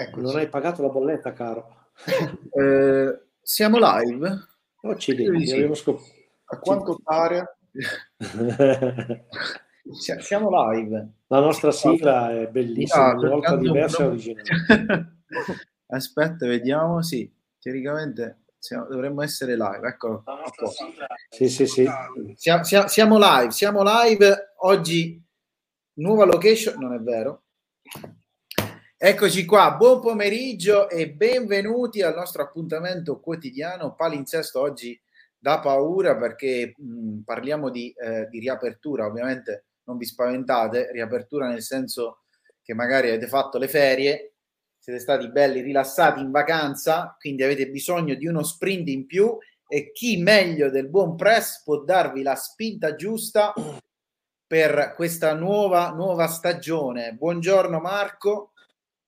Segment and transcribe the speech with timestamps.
[0.00, 0.22] Eccoci.
[0.24, 1.88] Non hai pagato la bolletta, caro.
[2.52, 4.46] eh, siamo live?
[4.80, 6.00] Oh, ci scop-
[6.44, 7.58] A quanto pare...
[10.20, 11.08] siamo live.
[11.26, 15.16] La nostra sigla è bellissima, una volta diversa e originale.
[15.88, 17.02] Aspetta, vediamo.
[17.02, 19.86] Sì, teoricamente siamo, dovremmo essere live.
[19.86, 20.24] Eccolo.
[21.28, 21.86] Sì, sì, sì.
[22.36, 24.54] Siamo, siamo live, siamo live.
[24.60, 25.22] Oggi
[25.94, 27.42] nuova location, non è vero.
[29.02, 35.00] Eccoci qua, buon pomeriggio e benvenuti al nostro appuntamento quotidiano Palinsesto oggi
[35.38, 41.62] da paura perché mh, parliamo di, eh, di, riapertura, ovviamente non vi spaventate, riapertura nel
[41.62, 42.24] senso
[42.62, 44.34] che magari avete fatto le ferie,
[44.76, 49.34] siete stati belli rilassati in vacanza, quindi avete bisogno di uno sprint in più
[49.66, 53.54] e chi meglio del buon press può darvi la spinta giusta
[54.46, 57.14] per questa nuova, nuova stagione.
[57.14, 58.52] Buongiorno Marco.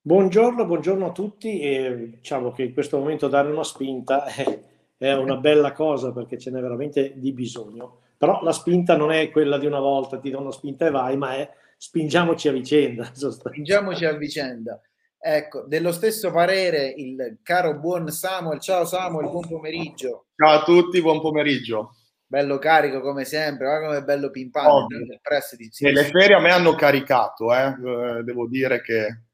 [0.04, 4.60] Buongiorno, buongiorno a tutti e diciamo che in questo momento dare una spinta è,
[4.96, 9.30] è una bella cosa perché ce n'è veramente di bisogno, però la spinta non è
[9.30, 13.08] quella di una volta, ti do una spinta e vai, ma è spingiamoci a vicenda.
[13.14, 14.80] Spingiamoci a vicenda.
[15.16, 18.58] Ecco, dello stesso parere il caro buon Samuel.
[18.58, 20.26] Ciao Samuel, buon pomeriggio.
[20.34, 21.94] Ciao a tutti, buon pomeriggio.
[22.26, 24.96] Bello carico come sempre, guarda come bello pimpante.
[24.96, 27.66] Oh, le ferie a me hanno caricato, eh?
[27.68, 29.30] eh devo dire che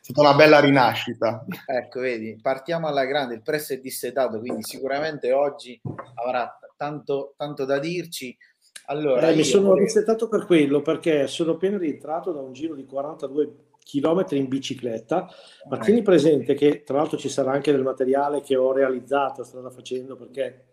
[0.00, 1.44] stata una bella rinascita.
[1.66, 5.80] Ecco, vedi, partiamo alla grande, il press è dissetato, quindi sicuramente oggi
[6.14, 8.36] avrà tanto, tanto da dirci.
[8.86, 9.84] Allora, eh, mi sono vorrei...
[9.84, 15.28] dissetato per quello, perché sono appena rientrato da un giro di 42 km in bicicletta,
[15.68, 19.70] ma tieni presente che tra l'altro ci sarà anche del materiale che ho realizzato, strada
[19.70, 20.64] facendo, perché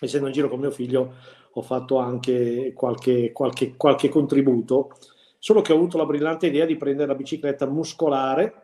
[0.00, 1.14] essendo in giro con mio figlio
[1.52, 4.96] ho fatto anche qualche, qualche, qualche contributo
[5.44, 8.62] Solo che ho avuto la brillante idea di prendere la bicicletta muscolare,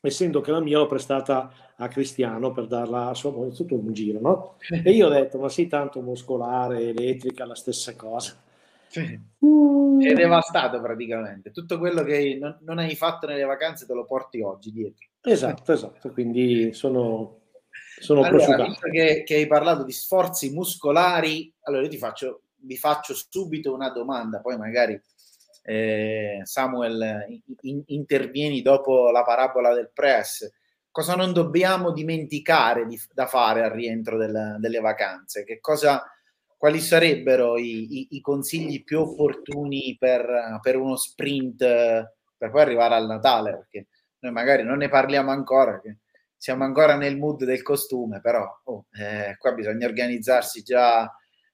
[0.00, 3.92] essendo che la mia l'ho prestata a Cristiano per darla a sua moglie tutto un
[3.92, 4.56] giro, no?
[4.58, 8.36] E io ho detto, ma sì, tanto muscolare, elettrica, la stessa cosa.
[8.88, 9.20] Sì.
[9.38, 10.00] Uh.
[10.00, 11.52] È devastato praticamente.
[11.52, 15.06] Tutto quello che non, non, hai fatto nelle vacanze te lo porti oggi dietro.
[15.20, 16.10] Esatto, esatto.
[16.10, 17.42] Quindi sono,
[18.00, 22.76] sono allora, visto che, che, hai parlato di sforzi muscolari, allora io ti faccio, vi
[22.76, 25.00] faccio subito una domanda, poi magari
[25.70, 27.26] eh, Samuel
[27.60, 30.50] in, intervieni dopo la parabola del press,
[30.90, 35.44] cosa non dobbiamo dimenticare di, da fare al rientro del, delle vacanze?
[35.60, 36.02] Cosa,
[36.56, 41.58] quali sarebbero i, i, i consigli più opportuni per, per, uno sprint
[42.36, 43.52] per poi arrivare al Natale?
[43.52, 43.86] Perché
[44.18, 45.80] noi magari non ne parliamo ancora,
[46.36, 51.08] siamo ancora nel mood del costume, però oh, eh, qua bisogna organizzarsi già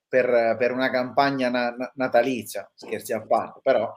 [0.08, 3.96] per, per una campagna na- natalizia, scherzi a parte, però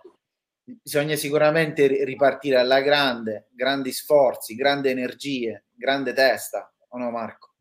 [0.64, 7.54] bisogna sicuramente ripartire alla grande, grandi sforzi, grandi energie, grande testa, o no Marco?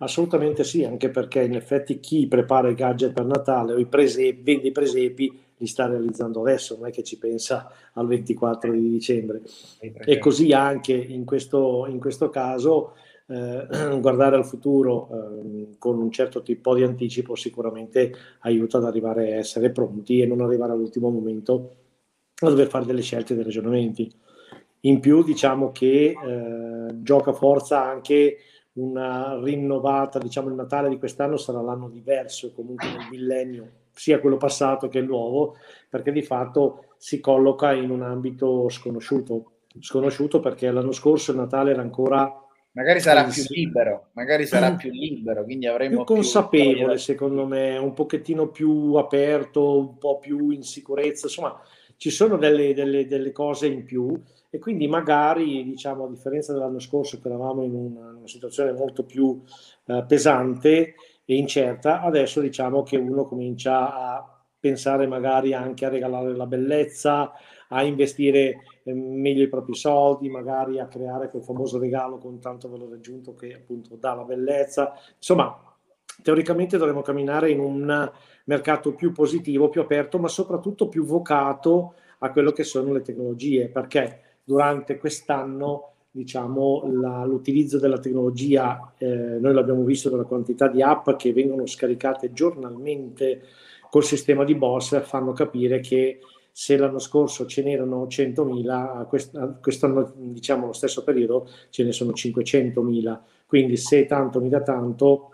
[0.00, 4.42] Assolutamente sì, anche perché in effetti chi prepara i gadget per Natale o i presepi,
[4.42, 8.90] vende i presepi li sta realizzando adesso, non è che ci pensa al 24 di
[8.90, 9.42] dicembre.
[9.80, 12.94] E così anche in questo, in questo caso
[13.28, 13.66] eh,
[14.00, 19.36] guardare al futuro eh, con un certo tipo di anticipo sicuramente aiuta ad arrivare a
[19.36, 21.76] essere pronti e non arrivare all'ultimo momento
[22.40, 24.10] a dover fare delle scelte e dei ragionamenti.
[24.82, 28.36] In più diciamo che eh, gioca forza anche
[28.74, 34.36] una rinnovata, diciamo il Natale di quest'anno sarà l'anno diverso comunque nel millennio, sia quello
[34.36, 35.56] passato che il nuovo,
[35.88, 41.72] perché di fatto si colloca in un ambito sconosciuto, sconosciuto perché l'anno scorso il Natale
[41.72, 42.32] era ancora
[42.72, 46.98] Magari sarà più libero, magari sarà più libero, quindi avremo più consapevole, più...
[46.98, 51.60] secondo me, un pochettino più aperto, un po' più in sicurezza, insomma,
[51.96, 54.20] ci sono delle, delle, delle cose in più
[54.50, 59.04] e quindi magari, diciamo, a differenza dell'anno scorso che eravamo in una, una situazione molto
[59.04, 59.42] più
[59.86, 66.34] eh, pesante e incerta, adesso diciamo che uno comincia a pensare magari anche a regalare
[66.34, 67.32] la bellezza,
[67.68, 72.68] a investire eh, meglio i propri soldi, magari a creare quel famoso regalo con tanto
[72.68, 74.94] valore aggiunto che appunto dà la bellezza.
[75.16, 75.56] Insomma,
[76.22, 78.10] teoricamente dovremmo camminare in un
[78.44, 83.68] mercato più positivo, più aperto, ma soprattutto più vocato a quello che sono le tecnologie,
[83.68, 90.82] perché durante quest'anno diciamo, la, l'utilizzo della tecnologia, eh, noi l'abbiamo visto dalla quantità di
[90.82, 93.42] app che vengono scaricate giornalmente
[93.90, 96.18] col sistema di Boss, fanno capire che
[96.58, 103.18] se l'anno scorso ce n'erano 100.000, quest'anno diciamo lo stesso periodo ce ne sono 500.000,
[103.46, 105.30] quindi se tanto mi dà tanto,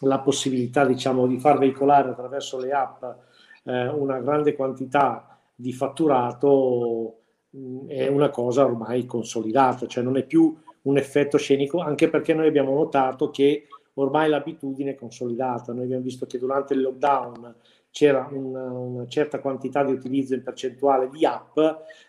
[0.00, 3.02] la possibilità diciamo di far veicolare attraverso le app
[3.64, 10.26] eh, una grande quantità di fatturato mh, è una cosa ormai consolidata, cioè non è
[10.26, 15.72] più un effetto scenico, anche perché noi abbiamo notato che ormai l'abitudine è consolidata.
[15.72, 17.54] Noi abbiamo visto che durante il lockdown
[17.90, 21.58] c'era una, una certa quantità di utilizzo in percentuale di app,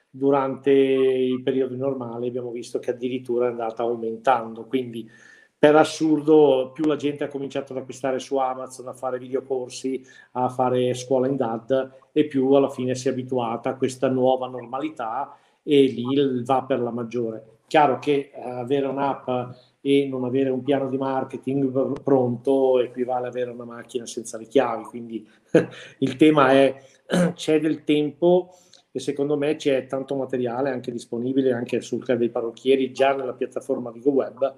[0.09, 4.65] durante i periodi normali abbiamo visto che addirittura è andata aumentando.
[4.65, 5.09] Quindi
[5.57, 10.49] per assurdo più la gente ha cominciato ad acquistare su Amazon, a fare videocorsi, a
[10.49, 15.37] fare scuola in DAD e più alla fine si è abituata a questa nuova normalità
[15.63, 17.59] e lì va per la maggiore.
[17.67, 23.33] Chiaro che eh, avere un'app e non avere un piano di marketing pronto equivale ad
[23.33, 25.27] avere una macchina senza le chiavi, quindi
[25.99, 26.75] il tema è
[27.33, 28.51] c'è del tempo
[28.91, 33.33] e secondo me c'è tanto materiale anche disponibile anche sul club dei parrucchieri già nella
[33.33, 34.55] piattaforma di GoWeb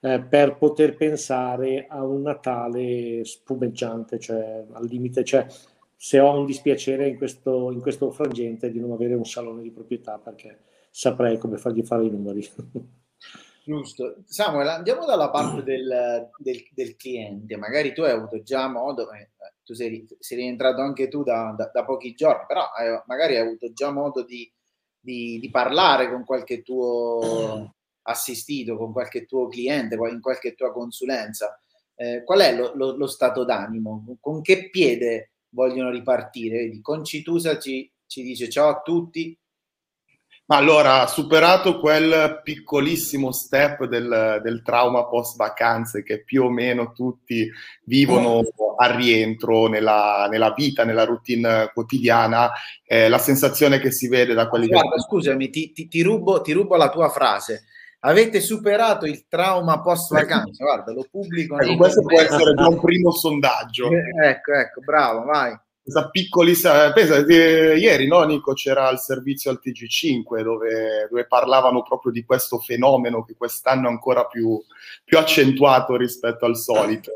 [0.00, 5.46] eh, per poter pensare a un Natale spumeggiante, cioè al limite, cioè
[5.96, 9.70] se ho un dispiacere in questo, in questo frangente di non avere un salone di
[9.70, 10.58] proprietà perché
[10.90, 12.46] saprei come fargli fare i numeri.
[13.66, 14.22] Giusto.
[14.26, 17.56] Samuel, andiamo dalla parte del, del, del, cliente.
[17.56, 19.30] Magari tu hai avuto già modo, eh,
[19.64, 23.42] tu sei, sei, rientrato anche tu da, da, da pochi giorni, però hai, magari hai
[23.42, 24.48] avuto già modo di,
[25.00, 31.60] di, di parlare con qualche tuo assistito con qualche tuo cliente, in qualche tua consulenza,
[31.96, 34.16] eh, qual è lo, lo, lo, stato d'animo?
[34.20, 36.58] Con che piede vogliono ripartire?
[36.58, 39.36] Vedi, Concitusa ci, ci dice ciao a tutti,
[40.48, 46.92] ma allora, superato quel piccolissimo step del, del, trauma post vacanze che più o meno
[46.92, 47.50] tutti
[47.84, 48.42] vivono
[48.76, 52.52] al rientro nella, nella vita, nella routine quotidiana,
[52.84, 55.00] eh, la sensazione che si vede da quelli Guarda, che...
[55.00, 57.64] Scusami, ti, ti, ti, rubo, ti rubo la tua frase
[58.00, 60.62] avete superato il trauma post vacanza.
[60.62, 61.58] Guarda, lo pubblico.
[61.58, 63.90] Ecco, questo può essere già un primo sondaggio.
[63.90, 65.58] Eh, ecco, ecco, bravo, vai.
[65.86, 71.84] Questa piccolissima, pensa, eh, ieri no, Nico, c'era il servizio al TG5 dove, dove, parlavano
[71.84, 74.60] proprio di questo fenomeno che quest'anno è ancora più,
[75.04, 77.12] più accentuato rispetto al solito.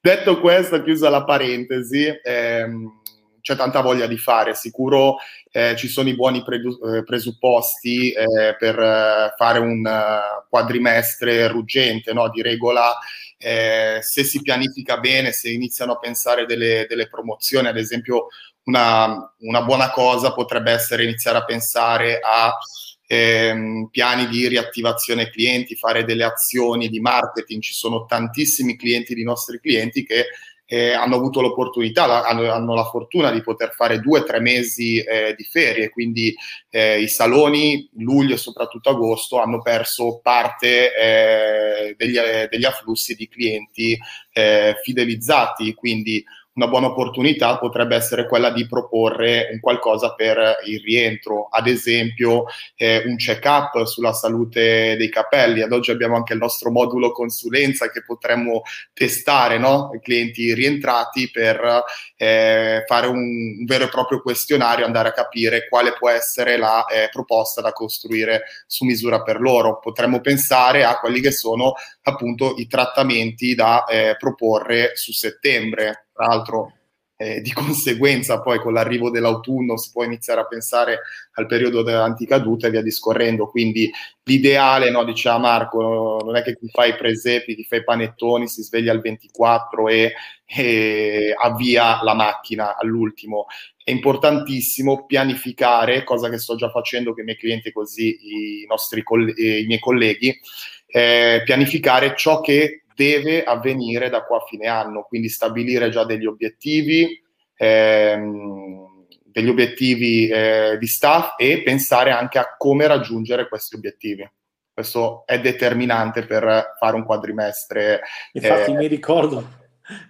[0.00, 3.01] Detto questo, chiusa la parentesi, ehm,
[3.42, 5.16] c'è tanta voglia di fare, sicuro
[5.50, 11.46] eh, ci sono i buoni predu- eh, presupposti eh, per eh, fare un uh, quadrimestre
[11.48, 12.30] ruggente, no?
[12.30, 12.96] di regola
[13.36, 18.28] eh, se si pianifica bene, se iniziano a pensare delle, delle promozioni, ad esempio
[18.64, 22.56] una, una, buona cosa potrebbe essere iniziare a pensare a
[23.04, 29.24] ehm, piani di riattivazione clienti, fare delle azioni di marketing, ci sono tantissimi clienti di
[29.24, 30.26] nostri clienti che
[30.72, 34.40] eh, hanno avuto l'opportunità, la, hanno, hanno, la fortuna di poter fare due o tre
[34.40, 36.34] mesi eh, di ferie, quindi
[36.70, 42.16] eh, i saloni, luglio e soprattutto agosto, hanno perso parte eh, degli,
[42.48, 43.98] degli, afflussi di clienti
[44.32, 50.80] eh, fidelizzati, quindi una buona opportunità potrebbe essere quella di proporre un qualcosa per il
[50.80, 52.44] rientro, ad esempio
[52.76, 55.62] eh, un check-up sulla salute dei capelli.
[55.62, 58.62] Ad oggi abbiamo anche il nostro modulo consulenza che potremmo
[58.92, 59.90] testare, no?
[59.94, 61.84] I clienti rientrati per
[62.16, 66.84] eh, fare un, un, vero e proprio questionario, andare a capire quale può essere la
[66.84, 69.78] eh, proposta da costruire su misura per loro.
[69.78, 76.26] Potremmo pensare a quelli che sono appunto i trattamenti da eh, proporre su settembre tra
[76.26, 76.72] l'altro
[77.16, 81.00] eh, di conseguenza poi con l'arrivo dell'autunno si può iniziare a pensare
[81.34, 83.48] al periodo dell'anticaduta e via discorrendo.
[83.48, 83.90] Quindi
[84.22, 88.46] l'ideale, no, diceva Marco, non è che ti fai i presepi, ti fai i panettoni,
[88.46, 90.12] si sveglia al 24 e,
[90.46, 93.46] e avvia la macchina all'ultimo.
[93.84, 99.02] È importantissimo pianificare, cosa che sto già facendo con i miei clienti così i, nostri,
[99.02, 100.38] i miei colleghi,
[100.86, 106.26] eh, pianificare ciò che deve avvenire da qua a fine anno, quindi stabilire già degli
[106.26, 107.20] obiettivi,
[107.56, 114.30] ehm, degli obiettivi eh, di staff e pensare anche a come raggiungere questi obiettivi.
[114.72, 118.00] Questo è determinante per fare un quadrimestre.
[118.32, 119.44] Infatti eh, mi ricordo,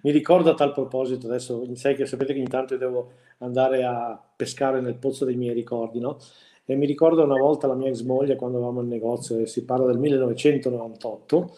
[0.02, 4.80] mi ricordo a tal proposito, adesso sai che sapete che intanto devo andare a pescare
[4.80, 6.18] nel pozzo dei miei ricordi, no?
[6.64, 9.64] E mi ricordo una volta la mia ex moglie quando avevamo il negozio, e si
[9.64, 11.56] parla del 1998,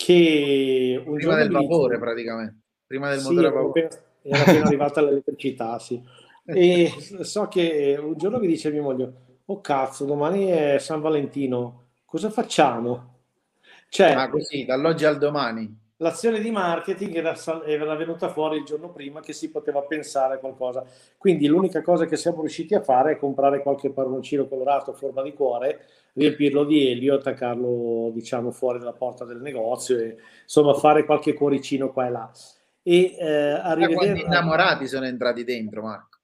[0.00, 2.56] che un prima del vapore dice, praticamente.
[2.86, 3.88] Prima del sì, motore a vapore.
[4.22, 6.02] era appena arrivata l'elettricità sì.
[6.44, 6.90] e
[7.20, 9.12] so che un giorno mi dice mia moglie
[9.44, 13.18] oh cazzo domani è San Valentino cosa facciamo?
[13.90, 18.90] Cioè ah, così dall'oggi al domani l'azione di marketing era, era, venuta fuori il giorno
[18.90, 20.84] prima che si poteva pensare a qualcosa.
[21.16, 25.22] Quindi l'unica cosa che siamo riusciti a fare è comprare qualche parroncino colorato a forma
[25.22, 31.04] di cuore, riempirlo di elio, attaccarlo diciamo fuori dalla porta del negozio e insomma fare
[31.04, 32.30] qualche cuoricino qua e là.
[32.82, 33.96] E eh, a rivedere...
[33.96, 36.18] Quanti innamorati sono entrati dentro, Marco?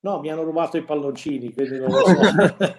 [0.00, 2.76] No, mi hanno rubato i palloncini, quindi non lo so.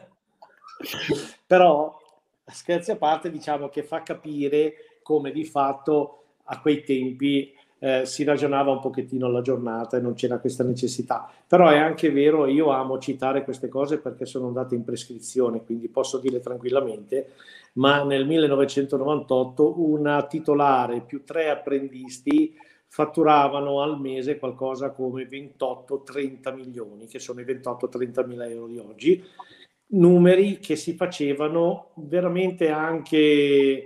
[1.48, 1.98] Però,
[2.46, 8.24] scherzi a parte, diciamo che fa capire come di fatto a quei tempi eh, si
[8.24, 11.30] ragionava un pochettino alla giornata e non c'era questa necessità.
[11.46, 15.90] Però è anche vero, io amo citare queste cose perché sono andate in prescrizione, quindi
[15.90, 17.32] posso dire tranquillamente,
[17.74, 22.56] ma nel 1998 una titolare più tre apprendisti
[22.88, 29.24] fatturavano al mese qualcosa come 28-30 milioni, che sono i 28-30 mila euro di oggi,
[29.88, 33.84] numeri che si facevano veramente anche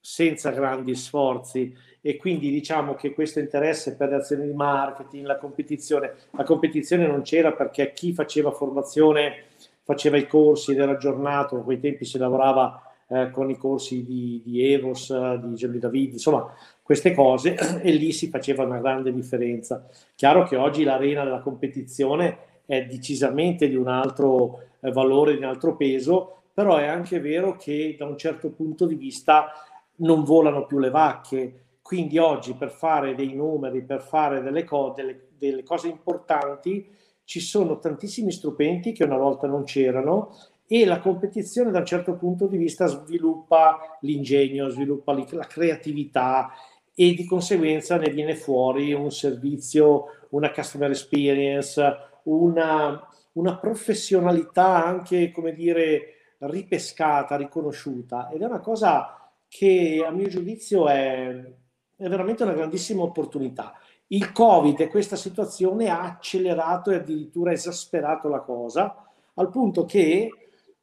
[0.00, 5.36] senza grandi sforzi e quindi diciamo che questo interesse per le azioni di marketing, la
[5.36, 9.44] competizione, la competizione non c'era perché chi faceva formazione
[9.82, 14.04] faceva i corsi ed era aggiornato, a quei tempi si lavorava eh, con i corsi
[14.04, 16.52] di, di Evos, di Gelli David, insomma
[16.82, 19.86] queste cose e lì si faceva una grande differenza.
[20.14, 25.44] Chiaro che oggi l'arena della competizione è decisamente di un altro eh, valore, di un
[25.44, 29.52] altro peso, però è anche vero che da un certo punto di vista
[29.96, 34.92] non volano più le vacche, quindi oggi per fare dei numeri, per fare delle, co-
[34.94, 36.86] delle, delle cose importanti,
[37.24, 42.12] ci sono tantissimi strumenti che una volta non c'erano e la competizione da un certo
[42.16, 46.50] punto di vista sviluppa l'ingegno, sviluppa la creatività
[46.94, 51.82] e di conseguenza ne viene fuori un servizio, una customer experience,
[52.24, 53.02] una,
[53.32, 58.28] una professionalità anche, come dire, ripescata, riconosciuta.
[58.28, 61.66] Ed è una cosa che a mio giudizio è
[61.98, 63.76] è veramente una grandissima opportunità.
[64.08, 70.30] Il Covid e questa situazione ha accelerato e addirittura esasperato la cosa, al punto che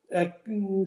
[0.07, 0.41] eh,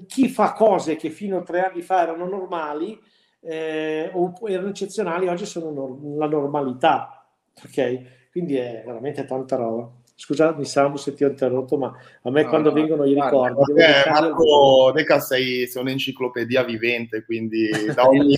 [0.07, 3.01] chi fa cose che fino a tre anni fa erano normali
[3.41, 7.27] eh, o erano eccezionali, oggi sono nor- la normalità.
[7.65, 8.31] Ok?
[8.31, 9.91] Quindi è veramente tanta roba.
[10.15, 13.73] Scusami Samu se ti ho interrotto, ma a me no, quando no, vengono i ricordi...
[13.81, 18.37] Eh, Marco Deca sei, sei un'enciclopedia vivente, quindi da ogni,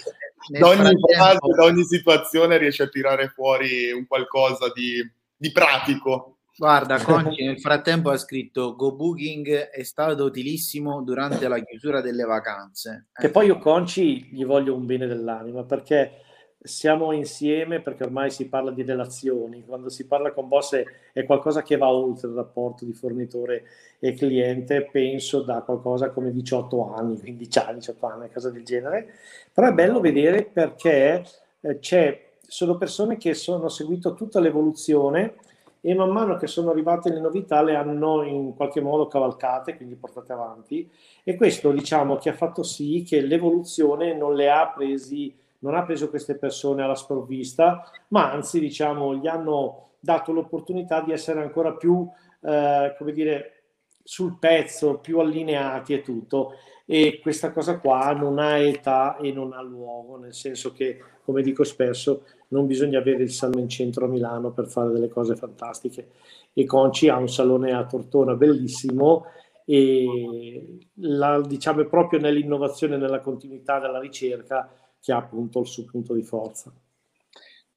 [0.49, 5.03] da ogni fase, da ogni situazione riesci a tirare fuori un qualcosa di,
[5.37, 6.39] di pratico.
[6.57, 12.25] Guarda, Conci nel frattempo ha scritto Go Booking è stato utilissimo durante la chiusura delle
[12.25, 13.09] vacanze.
[13.13, 16.23] Che poi io Conci gli voglio un bene dell'anima perché
[16.63, 21.25] siamo insieme perché ormai si parla di relazioni, quando si parla con boss è, è,
[21.25, 23.65] qualcosa che va oltre il rapporto di fornitore
[23.99, 29.15] e cliente, penso da qualcosa come 18 anni, 15 anni, 18 anni, cosa del genere,
[29.53, 31.25] però è bello vedere perché
[31.61, 35.35] eh, c'è, sono persone che sono, hanno seguito tutta l'evoluzione
[35.83, 39.95] e man mano che sono arrivate le novità le hanno in qualche modo cavalcate, quindi
[39.95, 40.91] portate avanti.
[41.25, 45.85] E questo diciamo che ha fatto sì che l'evoluzione non le ha presi non ha
[45.85, 51.73] preso queste persone alla sprovvista, ma anzi, diciamo, gli hanno dato l'opportunità di essere ancora
[51.73, 52.09] più,
[52.43, 53.55] eh, come dire,
[54.03, 56.53] sul pezzo, più allineati e tutto.
[56.87, 61.43] E questa cosa qua non ha età e non ha luogo, nel senso che, come
[61.43, 65.37] dico spesso, non bisogna avere il salone in centro a Milano per fare delle cose
[65.37, 66.09] fantastiche.
[66.53, 69.27] E Conci ha un salone a Tortona bellissimo
[69.65, 74.69] e la, diciamo proprio nell'innovazione, nella continuità della ricerca,
[75.01, 76.73] che ha appunto il suo punto di forza.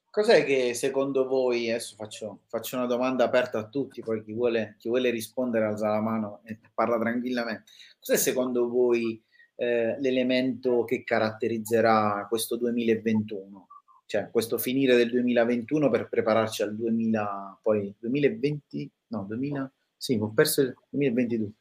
[0.09, 4.75] Cos'è che secondo voi, adesso faccio, faccio, una domanda aperta a tutti, poi chi vuole,
[4.77, 7.63] chi vuole rispondere alza la mano e parla tranquillamente.
[7.97, 9.19] Cos'è secondo voi
[9.55, 13.67] eh, l'elemento che caratterizzerà questo 2021?
[14.05, 20.31] Cioè questo finire del 2021 per prepararci al 2000, poi 2020, no, 2000, sì, ho
[20.31, 21.51] perso il 2022.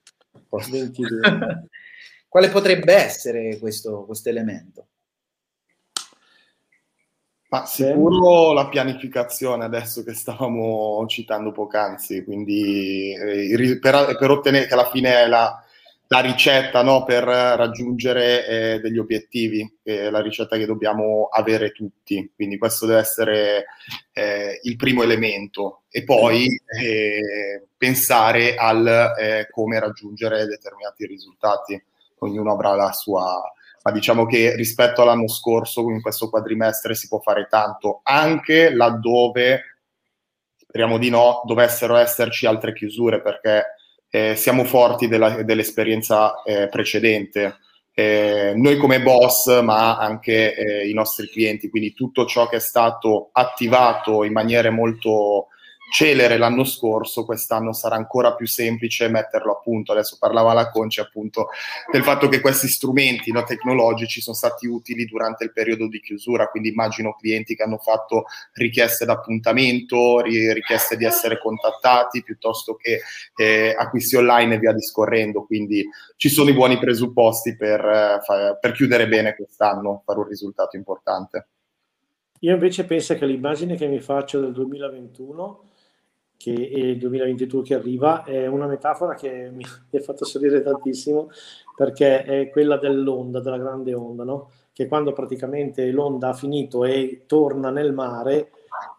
[0.70, 1.68] 22.
[2.28, 4.88] Quale potrebbe essere questo, questo elemento?
[7.52, 14.72] Ma sicuro la pianificazione adesso che stavamo citando poc'anzi, quindi eh, per, per, ottenere che
[14.72, 15.62] alla fine è la,
[16.06, 22.32] la ricetta no, per raggiungere eh, degli obiettivi, è la ricetta che dobbiamo avere tutti,
[22.34, 23.66] quindi questo deve essere
[24.14, 25.82] eh, il primo elemento.
[25.90, 26.46] E poi
[26.80, 31.84] eh, pensare al eh, come raggiungere determinati risultati,
[32.20, 33.42] ognuno avrà la sua
[33.82, 39.78] ma diciamo che rispetto all'anno scorso in questo quadrimestre si può fare tanto, anche laddove,
[40.56, 43.74] speriamo di no, dovessero esserci altre chiusure, perché
[44.10, 47.56] eh, siamo forti della, dell'esperienza eh, precedente.
[47.94, 52.60] Eh, noi come boss, ma anche eh, i nostri clienti, quindi tutto ciò che è
[52.60, 55.48] stato attivato in maniere molto
[55.92, 59.92] celere l'anno scorso, quest'anno sarà ancora più semplice metterlo a punto.
[59.92, 61.48] Adesso parlava la Conce appunto
[61.90, 66.48] del fatto che questi strumenti no, tecnologici sono stati utili durante il periodo di chiusura,
[66.48, 73.00] quindi immagino clienti che hanno fatto richieste d'appuntamento, richieste di essere contattati piuttosto che
[73.36, 78.72] eh, acquisti online e via discorrendo, quindi ci sono i buoni presupposti per, eh, per
[78.72, 81.48] chiudere bene quest'anno, fare un risultato importante.
[82.38, 85.66] Io invece penso che l'immagine che mi faccio del 2021
[86.42, 91.30] che, e il 2022 che arriva è una metafora che mi ha fatto sorridere tantissimo
[91.76, 94.50] perché è quella dell'onda, della grande onda, no?
[94.72, 98.50] che quando praticamente l'onda ha finito e torna nel mare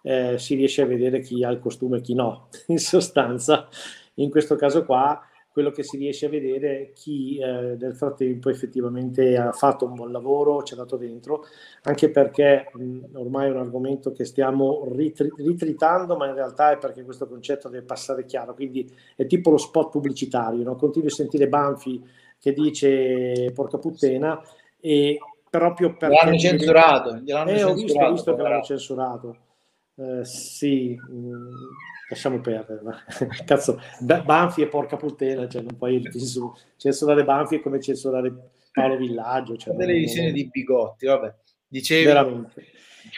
[0.04, 2.48] eh, si riesce a vedere chi ha il costume e chi no.
[2.68, 3.68] In sostanza,
[4.16, 5.22] in questo caso qua
[5.54, 9.94] quello che si riesce a vedere è chi eh, nel frattempo effettivamente ha fatto un
[9.94, 11.46] buon lavoro, ci ha dato dentro,
[11.84, 16.80] anche perché mh, ormai è un argomento che stiamo ritri- ritritando, ma in realtà è
[16.80, 20.76] perché questo concetto deve passare chiaro, quindi è tipo lo spot pubblicitario, no?
[20.76, 22.04] continui a sentire Banfi
[22.40, 24.42] che dice porca puttana
[24.80, 25.20] e
[25.52, 26.16] proprio perché...
[26.16, 29.38] L'hanno censurato, gliel'hanno eh, ho visto, ho visto che l'hanno censurato.
[29.98, 31.48] Eh, sì, mh,
[32.10, 32.82] lasciamo perdere.
[33.46, 36.02] Cazzo, Banfi e porca puttana, cioè non puoi
[36.78, 38.34] censurare Banfi è come censurare
[38.72, 39.56] Paolo Villaggio.
[39.58, 41.34] Cioè, delle visioni di Bigotti, vabbè.
[41.68, 42.06] Dicevi...
[42.06, 42.66] Veramente.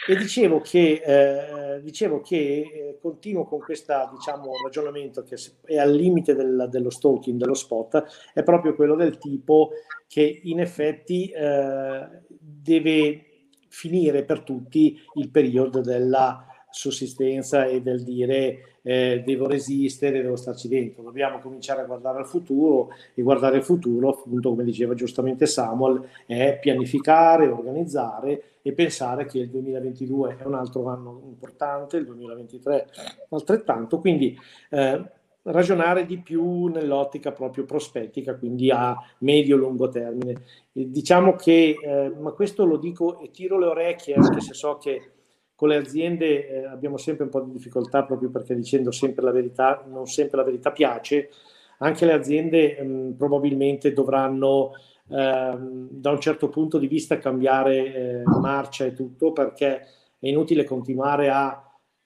[0.08, 5.94] E dicevo che, eh, dicevo che eh, continuo con questo diciamo, ragionamento che è al
[5.94, 9.70] limite del, dello stalking, dello spot, è proprio quello del tipo
[10.06, 13.26] che in effetti eh, deve
[13.68, 16.44] finire per tutti il periodo della
[16.76, 21.02] sussistenza e del dire eh, devo resistere, devo starci dentro.
[21.02, 26.06] Dobbiamo cominciare a guardare al futuro e guardare il futuro, appunto, come diceva giustamente Samuel,
[26.26, 32.86] è pianificare, organizzare e pensare che il 2022 è un altro anno importante, il 2023
[33.30, 34.38] altrettanto, quindi
[34.70, 35.02] eh,
[35.44, 40.42] ragionare di più nell'ottica proprio prospettica, quindi a medio-lungo termine.
[40.72, 44.76] E diciamo che, eh, ma questo lo dico e tiro le orecchie anche se so
[44.76, 45.12] che
[45.56, 49.32] con le aziende eh, abbiamo sempre un po' di difficoltà proprio perché dicendo sempre la
[49.32, 51.30] verità, non sempre la verità piace.
[51.78, 54.72] Anche le aziende mh, mm, probabilmente dovranno
[55.08, 59.80] ehm, da un certo punto di vista cambiare eh, marcia e tutto perché
[60.18, 61.58] è inutile continuare a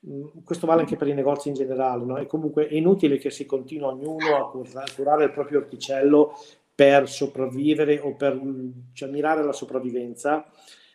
[0.07, 2.17] mm, questo vale anche per i negozi in generale, no?
[2.19, 4.51] è comunque inutile che si continui ognuno a
[4.95, 6.35] curare il proprio orticello
[6.73, 8.41] per sopravvivere o per
[8.93, 10.47] cioè, mirare alla sopravvivenza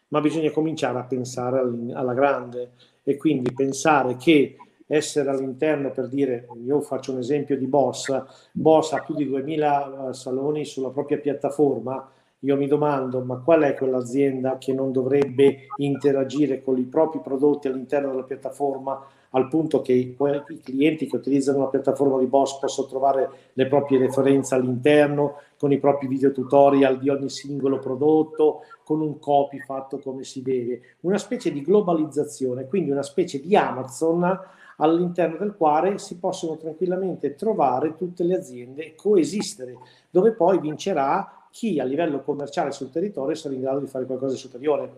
[0.10, 1.60] ma bisogna cominciare a pensare
[1.94, 2.72] alla grande
[3.04, 8.92] e quindi pensare che essere all'interno per dire, io faccio un esempio di Boss, Boss
[8.94, 12.08] ha più di 2000 eh, saloni sulla propria piattaforma,
[12.40, 17.68] io mi domando ma qual è quell'azienda che non dovrebbe interagire con i propri prodotti
[17.68, 20.16] all'interno della piattaforma al punto che i,
[20.64, 25.80] clienti che utilizzano la piattaforma di Boss possono trovare le proprie referenze all'interno con i
[25.80, 31.18] propri video tutorial di ogni singolo prodotto, con un copy fatto come si deve, una
[31.18, 34.40] specie di globalizzazione, quindi una specie di Amazon
[34.78, 39.78] all'interno del quale si possono tranquillamente trovare tutte le aziende e coesistere,
[40.10, 44.34] dove poi vincerà chi a livello commerciale sul territorio sarà in grado di fare qualcosa
[44.34, 44.92] di superiore.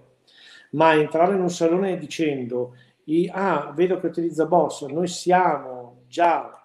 [0.72, 2.74] Ma entrare in un salone dicendo
[3.32, 6.57] ah, vedo che utilizza Boss, noi siamo già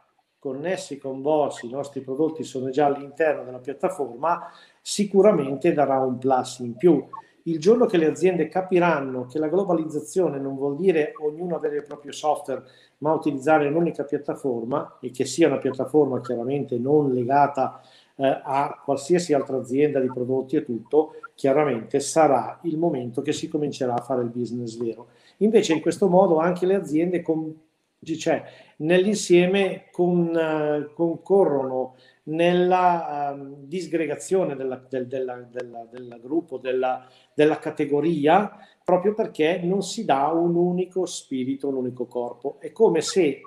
[0.42, 4.50] connessi con Boss, i nostri prodotti sono già all'interno della piattaforma,
[4.80, 7.00] sicuramente darà un plus in più.
[7.44, 11.84] Il giorno che le aziende capiranno che la globalizzazione non vuol dire ognuno avere il
[11.84, 12.64] proprio software,
[12.98, 17.80] ma utilizzare un'unica piattaforma e che sia una piattaforma chiaramente non legata
[18.16, 23.46] eh, a qualsiasi altra azienda di prodotti e tutto, chiaramente sarà il momento che si
[23.46, 25.06] comincerà a fare il business vero.
[25.36, 27.54] Invece in questo modo anche le aziende con,
[28.04, 28.42] cioè,
[28.78, 37.58] nell'insieme con, uh, concorrono nella uh, disgregazione della, del, della, della, del gruppo, della, della
[37.58, 42.56] categoria, proprio perché non si dà un unico spirito, un unico corpo.
[42.58, 43.40] È come se,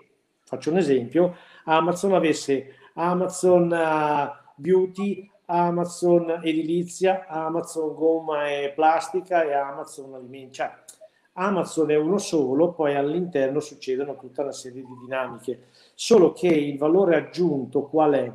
[0.43, 9.53] faccio un esempio, Amazon avesse Amazon uh, Beauty, Amazon Edilizia, Amazon Gomma e Plastica e
[9.53, 10.53] Amazon Alimenti.
[10.53, 10.71] Cioè,
[11.37, 15.65] Amazon è uno solo, poi all'interno succedono tutta una serie di dinamiche.
[15.93, 18.31] Solo che il valore aggiunto qual è?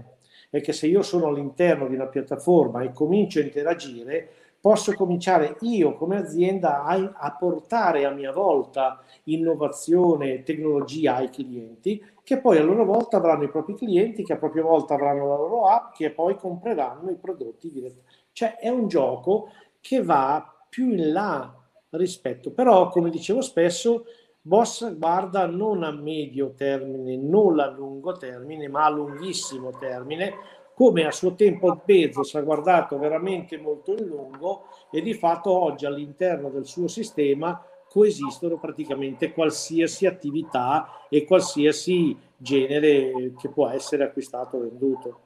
[0.50, 4.28] È che se io sono all'interno di una piattaforma e comincio a interagire,
[4.60, 12.04] posso cominciare io come azienda a, a portare a mia volta innovazione tecnologia ai clienti,
[12.22, 15.36] che poi a loro volta avranno i propri clienti, che a propria volta avranno la
[15.36, 18.18] loro app, che poi compreranno i prodotti direttamente.
[18.32, 19.48] Cioè è un gioco
[19.80, 21.54] che va più in là
[21.90, 22.53] rispetto.
[22.53, 24.05] Però, come dicevo spesso,
[24.42, 30.35] Boss guarda non a medio termine, non a lungo termine, ma a lunghissimo termine,
[30.74, 35.85] come a suo tempo Bezos ha guardato veramente molto in lungo e di fatto oggi
[35.85, 44.57] all'interno del suo sistema coesistono praticamente qualsiasi attività e qualsiasi genere che può essere acquistato
[44.57, 45.20] o venduto.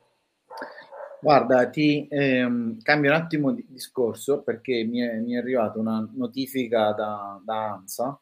[1.25, 6.07] Guarda, ti ehm, cambio un attimo di discorso perché mi è, mi è arrivata una
[6.13, 8.21] notifica da, da, ANSA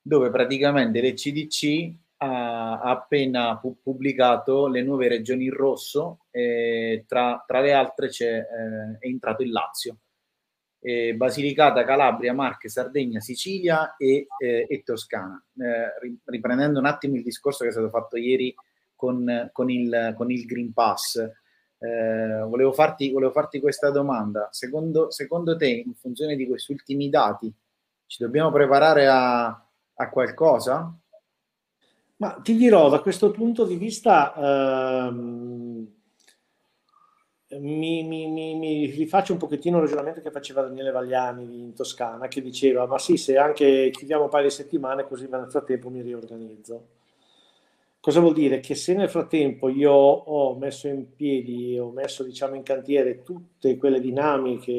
[0.00, 7.42] dove praticamente l'ECDC ha, ha appena pu- pubblicato le nuove regioni in rosso e tra,
[7.44, 9.96] tra le altre eh, è entrato il Lazio
[10.78, 15.44] eh, Basilicata, Calabria, Marche, Sardegna, Sicilia e, eh, e Toscana.
[15.58, 18.54] Eh, riprendendo un attimo il discorso che è stato fatto ieri
[18.94, 21.18] con, con, il, con il, Green Pass,
[21.78, 24.48] eh, volevo farti, volevo, farti, questa domanda.
[24.50, 27.52] Secondo, secondo, te, in funzione di questi ultimi dati,
[28.06, 30.96] ci dobbiamo preparare a, a qualcosa?
[32.16, 34.34] Ma ti dirò, da questo punto di vista...
[35.08, 35.92] Ehm
[37.58, 42.26] mi, mi, mi, mi, rifaccio un pochettino il ragionamento che faceva Daniele Vagliani in Toscana,
[42.28, 46.00] che diceva, ma sì, se anche chiudiamo un paio di settimane, così nel frattempo mi
[46.00, 46.88] riorganizzo.
[48.04, 48.60] Cosa vuol dire?
[48.60, 53.78] Che se nel frattempo io ho messo in piedi, ho messo diciamo in cantiere tutte
[53.78, 54.72] quelle dinamiche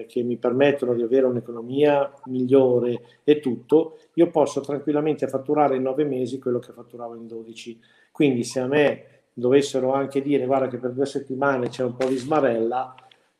[0.00, 5.82] eh, che mi permettono di avere un'economia migliore e tutto, io posso tranquillamente fatturare in
[5.82, 7.78] nove mesi quello che fatturavo in dodici.
[8.10, 12.08] Quindi se a me dovessero anche dire guarda che per due settimane c'è un po'
[12.08, 12.92] di smarella,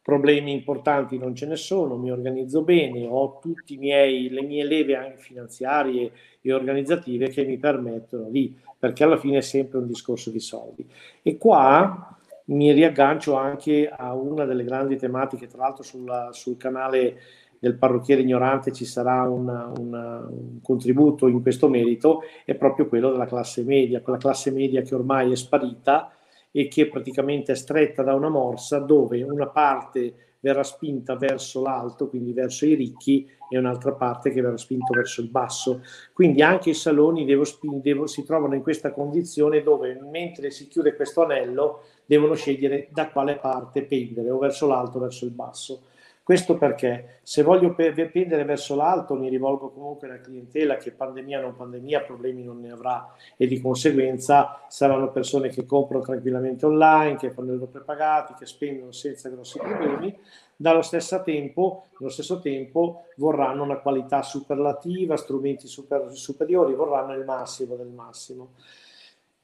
[0.05, 5.17] problemi importanti non ce ne sono, mi organizzo bene, ho tutte le mie leve anche
[5.17, 6.13] finanziarie
[6.43, 10.87] e organizzative che mi permettono di, perché alla fine è sempre un discorso di soldi.
[11.23, 17.19] E qua mi riaggancio anche a una delle grandi tematiche, tra l'altro sulla, sul canale
[17.59, 23.11] del parrucchiere ignorante ci sarà una, una, un contributo in questo merito, è proprio quello
[23.11, 26.14] della classe media, quella classe media che ormai è sparita
[26.57, 32.09] e che praticamente è stretta da una morsa dove una parte verrà spinta verso l'alto,
[32.09, 35.83] quindi verso i ricchi, e un'altra parte che verrà spinta verso il basso.
[36.13, 37.43] Quindi anche i saloni devo,
[37.83, 43.09] devo, si trovano in questa condizione dove mentre si chiude questo anello devono scegliere da
[43.09, 45.81] quale parte pendere, o verso l'alto o verso il basso.
[46.25, 51.43] Questo perché se voglio pendere verso l'alto mi rivolgo comunque alla clientela che pandemia o
[51.43, 57.17] non pandemia problemi non ne avrà e di conseguenza saranno persone che comprano tranquillamente online,
[57.17, 60.19] che fanno loro prepagati, che spendono senza grossi problemi.
[60.57, 67.25] Dallo stesso tempo, allo stesso tempo vorranno una qualità superlativa, strumenti super, superiori, vorranno il
[67.27, 68.53] massimo del massimo.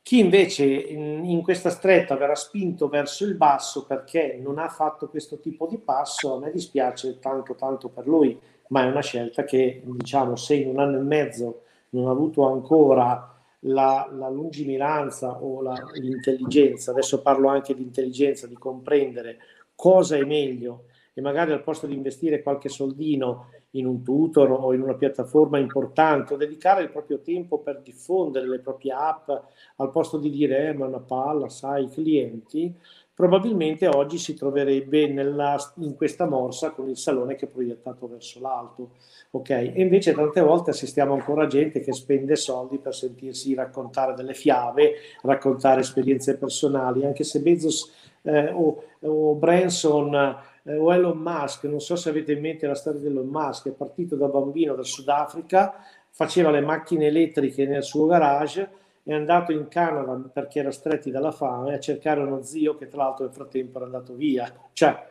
[0.02, 5.38] Chi invece in, questa stretta verrà spinto verso il basso perché non ha fatto questo
[5.38, 9.82] tipo di passo, a me dispiace tanto tanto per lui, ma è una scelta che
[9.84, 15.60] diciamo se in un anno e mezzo non ha avuto ancora la, la lungimiranza o
[15.60, 19.38] la, l'intelligenza, adesso parlo anche di intelligenza, di comprendere
[19.74, 24.72] cosa è meglio e magari al posto di investire qualche soldino in un tutor o
[24.72, 29.30] in una piattaforma importante o dedicare il proprio tempo per diffondere le proprie app
[29.76, 32.74] al posto di dire eh, ma una palla, sai, i clienti,
[33.14, 38.40] probabilmente oggi si troverebbe nella, in questa morsa con il salone che è proiettato verso
[38.40, 38.92] l'alto.
[39.32, 39.50] Ok?
[39.50, 44.34] E invece tante volte assistiamo ancora a gente che spende soldi per sentirsi raccontare delle
[44.34, 50.38] fiabe, raccontare esperienze personali, anche se Bezos eh, o, o Branson
[50.70, 53.68] eh, o Elon Musk, non so se avete in mente la storia di Elon Musk,
[53.68, 55.74] è partito da bambino dal Sudafrica,
[56.10, 58.70] faceva le macchine elettriche nel suo garage,
[59.02, 63.04] è andato in Canada perché era stretti dalla fame a cercare uno zio che tra
[63.04, 64.52] l'altro nel frattempo era andato via.
[64.72, 65.08] Cioè,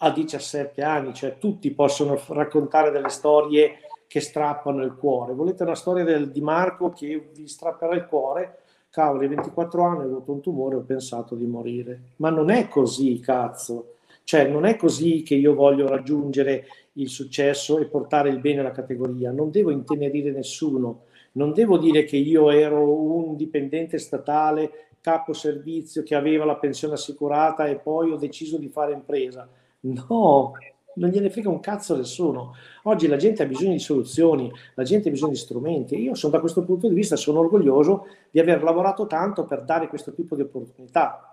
[0.00, 5.34] a 17 anni, cioè tutti possono raccontare delle storie che strappano il cuore.
[5.34, 8.60] Volete una storia del, di Marco che vi strapperà il cuore?
[8.90, 12.00] Cavoli, 24 anni ho avuto un tumore ho pensato di morire.
[12.16, 13.94] Ma non è così, cazzo.
[14.28, 18.72] Cioè non è così che io voglio raggiungere il successo e portare il bene alla
[18.72, 25.32] categoria, non devo intenerire nessuno, non devo dire che io ero un dipendente statale, capo
[25.32, 29.48] servizio che aveva la pensione assicurata e poi ho deciso di fare impresa.
[29.80, 30.52] No,
[30.96, 32.52] non gliene frega un cazzo a nessuno.
[32.82, 35.98] Oggi la gente ha bisogno di soluzioni, la gente ha bisogno di strumenti.
[36.02, 39.88] Io sono da questo punto di vista sono orgoglioso di aver lavorato tanto per dare
[39.88, 41.32] questo tipo di opportunità.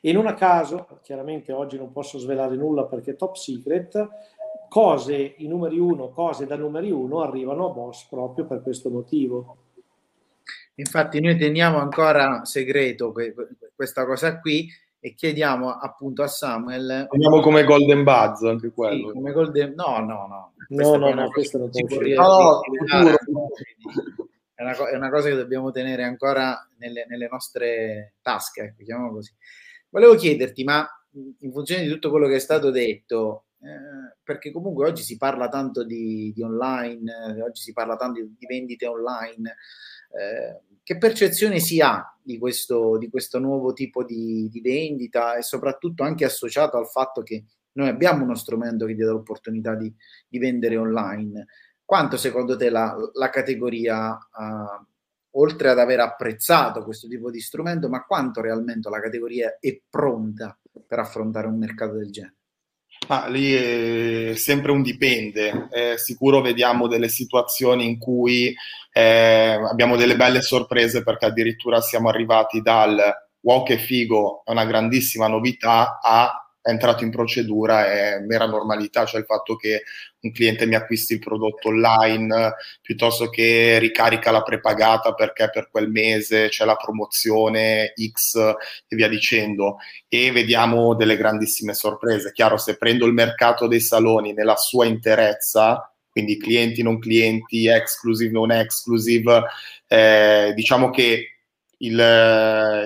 [0.00, 4.08] E non a caso, chiaramente oggi non posso svelare nulla perché è top secret,
[4.68, 9.56] cose i numeri uno, cose da numeri uno arrivano a Boss proprio per questo motivo.
[10.74, 13.14] Infatti noi teniamo ancora segreto
[13.74, 14.68] questa cosa qui
[15.00, 17.06] e chiediamo appunto a Samuel.
[17.10, 19.08] Andiamo come Golden Buzz anche quello.
[19.08, 19.72] Sì, come Golden...
[19.74, 20.52] No, no, no.
[20.68, 22.14] No, no, no, questo non può uscire.
[22.16, 22.60] No,
[24.54, 29.12] è una, è una, cosa che dobbiamo tenere ancora nelle, nelle nostre tasche, ecco, diciamo
[29.12, 29.30] così.
[29.96, 30.86] Volevo chiederti, ma
[31.38, 35.48] in funzione di tutto quello che è stato detto, eh, perché comunque oggi si parla
[35.48, 39.56] tanto di, di online, eh, oggi si parla tanto di, di vendite online,
[40.10, 45.42] eh, che percezione si ha di questo, di questo nuovo tipo di, di, vendita e
[45.42, 49.90] soprattutto anche associato al fatto che noi abbiamo uno strumento che ti dà l'opportunità di,
[50.28, 51.46] vendere online.
[51.82, 54.86] Quanto secondo te la, la categoria, uh,
[55.36, 60.58] oltre ad aver apprezzato questo tipo di strumento, ma quanto realmente la categoria è pronta
[60.86, 62.34] per affrontare un mercato del genere?
[63.08, 65.68] Ah, lì è sempre un dipende.
[65.70, 68.54] Eh, sicuro vediamo delle situazioni in cui
[68.92, 73.00] eh, abbiamo delle belle sorprese perché addirittura siamo arrivati dal
[73.40, 79.06] wow che figo, è una grandissima novità, a è entrato in procedura è mera normalità,
[79.06, 79.84] cioè il fatto che
[80.22, 85.88] un cliente mi acquisti il prodotto online piuttosto che ricarica la prepagata perché per quel
[85.88, 88.34] mese c'è la promozione X
[88.88, 89.76] e via dicendo
[90.08, 92.32] e vediamo delle grandissime sorprese.
[92.32, 98.32] Chiaro, se prendo il mercato dei saloni nella sua interezza, quindi clienti, non clienti, exclusive,
[98.32, 99.44] non exclusive,
[99.86, 101.35] eh, diciamo che
[101.78, 101.92] il,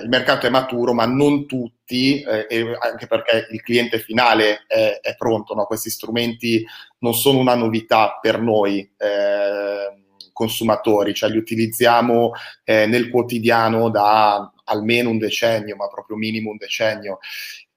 [0.03, 5.15] il, mercato è maturo, ma non tutti, eh, anche perché il cliente finale è, è
[5.17, 5.55] pronto.
[5.55, 5.65] No?
[5.67, 6.65] Questi strumenti
[6.99, 10.01] non sono una novità per noi eh,
[10.33, 12.33] consumatori, cioè li utilizziamo
[12.65, 17.19] eh, nel quotidiano da almeno un decennio, ma proprio minimo un decennio.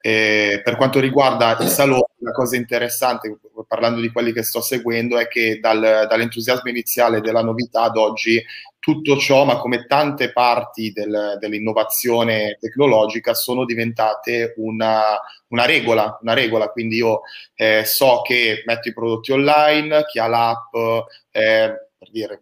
[0.05, 5.17] Eh, per quanto riguarda il salone, la cosa interessante, parlando di quelli che sto seguendo,
[5.17, 8.43] è che dal, dall'entusiasmo iniziale della novità ad oggi
[8.79, 16.33] tutto ciò, ma come tante parti del, dell'innovazione tecnologica, sono diventate una, una, regola, una
[16.33, 16.67] regola.
[16.67, 17.21] Quindi io
[17.55, 20.73] eh, so che metto i prodotti online, chi ha l'app,
[21.31, 22.41] eh, per dire,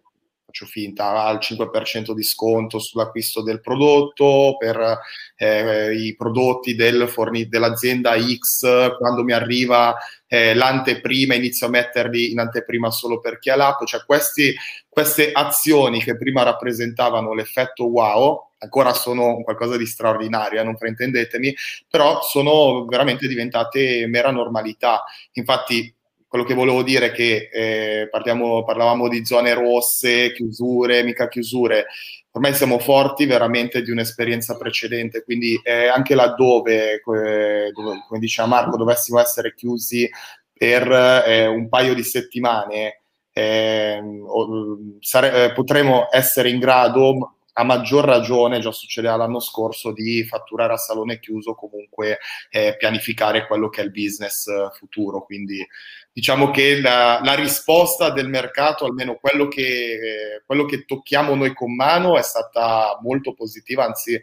[0.52, 4.98] faccio finta, ha il 5% di sconto sull'acquisto del prodotto, per
[5.36, 9.96] eh, i prodotti del forni- dell'azienda X, quando mi arriva
[10.28, 14.54] eh, l'anteprima, inizio a metterli in anteprima solo per chi ha l'app, cioè questi,
[14.88, 21.56] queste azioni che prima rappresentavano l'effetto wow, ancora sono qualcosa di straordinario, eh, non fraintendetemi,
[21.88, 25.02] però sono veramente diventate mera normalità.
[25.32, 25.92] Infatti
[26.32, 31.88] quello che volevo dire è che eh, parliamo, parlavamo di zone rosse, chiusure, mica chiusure.
[32.30, 38.78] Ormai siamo forti veramente di un'esperienza precedente, quindi eh, anche laddove, dove, come diceva Marco,
[38.78, 40.08] dovessimo essere chiusi
[40.54, 48.04] per eh, un paio di settimane, ehm, sare- eh, potremo essere in grado a maggior
[48.04, 52.18] ragione, già succedeva l'anno scorso, di fatturare a salone chiuso, comunque
[52.50, 55.22] eh, pianificare quello che è il business eh, futuro.
[55.24, 55.66] Quindi
[56.12, 61.52] diciamo che la, la, risposta del mercato, almeno quello che, eh, quello che tocchiamo noi
[61.54, 64.20] con mano, è stata molto positiva, anzi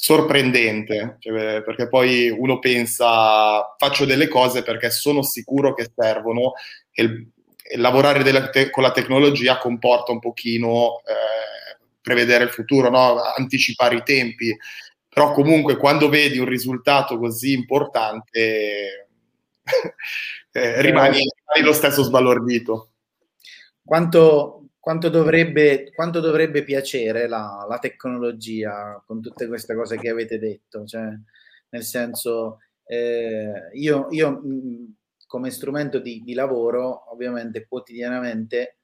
[0.00, 6.52] sorprendente, cioè, perché poi uno pensa faccio delle cose perché sono sicuro che servono
[6.92, 7.30] e,
[7.60, 11.67] e lavorare te- con la tecnologia comporta un pochino eh,
[12.08, 13.20] prevedere il futuro, no?
[13.36, 14.56] anticipare i tempi,
[15.06, 19.10] però comunque quando vedi un risultato così importante
[20.52, 22.92] eh, rimani, rimani, lo stesso sbalordito.
[23.84, 30.38] Quanto, quanto, dovrebbe, quanto dovrebbe piacere la, la, tecnologia con tutte queste cose che avete
[30.38, 30.86] detto?
[30.86, 31.08] Cioè,
[31.70, 34.42] nel senso, eh, io, io
[35.26, 38.77] come strumento di, di, lavoro, ovviamente quotidianamente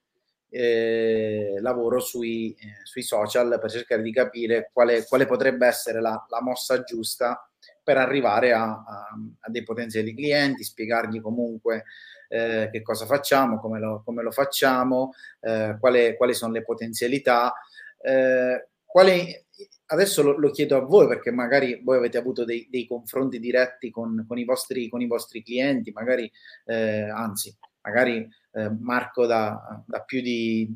[0.55, 6.25] eh, lavoro sui, eh, sui, social per cercare di capire quale, quale potrebbe essere la,
[6.29, 7.49] la, mossa giusta
[7.83, 9.07] per arrivare a, a,
[9.41, 11.83] a, dei potenziali clienti, spiegargli comunque
[12.29, 17.53] eh, che cosa facciamo, come lo, come lo facciamo, eh, quale, quali sono le potenzialità.
[18.01, 19.47] Eh, quale,
[19.87, 23.91] adesso lo, lo, chiedo a voi perché magari voi avete avuto dei, dei confronti diretti
[23.91, 26.31] con, con, i vostri, con, i vostri, clienti, magari
[26.65, 27.53] anzi
[27.85, 30.73] magari eh, Marco da, da, più di,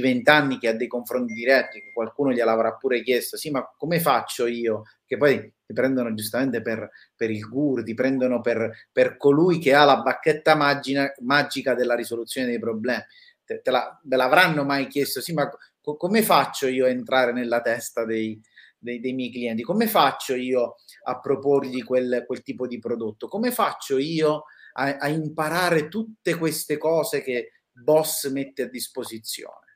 [0.00, 4.46] vent'anni che ha dei confronti diretti, che qualcuno gliel'avrà pure chiesto, sì, ma come faccio
[4.46, 4.84] io?
[5.04, 9.74] Che poi ti prendono giustamente per, per il guru, ti prendono per, per, colui che
[9.74, 13.02] ha la bacchetta magica, magica della risoluzione dei problemi.
[13.44, 15.50] Te, te la, ve l'avranno mai chiesto, sì, ma
[15.80, 18.40] co- come faccio io a entrare nella testa dei,
[18.78, 19.62] dei, dei, miei clienti?
[19.62, 23.26] Come faccio io a proporgli quel, quel tipo di prodotto?
[23.26, 24.44] Come faccio io
[24.78, 29.66] a, a imparare tutte queste cose che Boss mette a disposizione.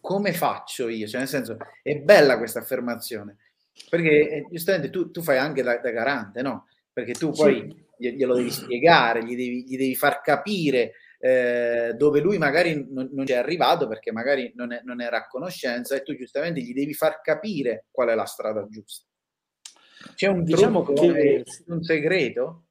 [0.00, 1.06] Come faccio io?
[1.06, 3.36] Cioè, nel senso, è bella questa affermazione.
[3.88, 6.68] Perché eh, giustamente tu, tu, fai anche da, da, garante, no?
[6.92, 8.16] Perché tu poi sì.
[8.16, 13.24] glielo devi spiegare, gli devi, gli devi far capire eh, dove lui magari non, non
[13.28, 16.94] è arrivato perché magari non, è, non, era a conoscenza e tu giustamente gli devi
[16.94, 19.06] far capire qual è la strada giusta.
[20.14, 21.44] C'è un, diciamo che...
[21.66, 22.64] un segreto?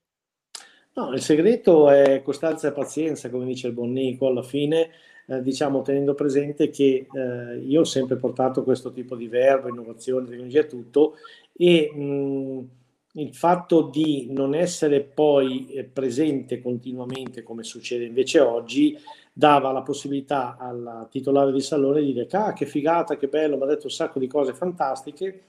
[0.93, 4.89] No, il segreto è costanza e pazienza, come dice il buon Nico, alla fine
[5.27, 10.27] eh, diciamo tenendo presente che eh, io ho sempre portato questo tipo di verbo, innovazione,
[10.27, 11.15] tecnologia, tutto,
[11.53, 12.67] e mh,
[13.13, 18.97] il fatto di non essere poi eh, presente continuamente come succede invece oggi
[19.33, 23.63] dava la possibilità al titolare di salone di dire ah che figata, che bello, mi
[23.63, 25.43] ha detto un sacco di cose fantastiche,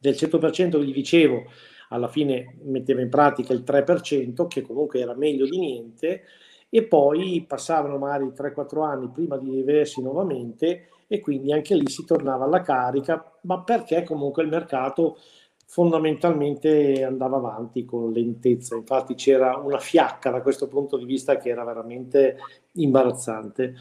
[0.00, 1.44] del 100% che gli dicevo
[1.88, 6.22] alla fine metteva in pratica il 3% che comunque era meglio di niente
[6.68, 12.04] e poi passavano magari 3-4 anni prima di rivedersi nuovamente e quindi anche lì si
[12.04, 15.18] tornava alla carica, ma perché comunque il mercato
[15.66, 21.48] fondamentalmente andava avanti con lentezza, infatti c'era una fiacca da questo punto di vista che
[21.48, 22.36] era veramente
[22.72, 23.74] imbarazzante.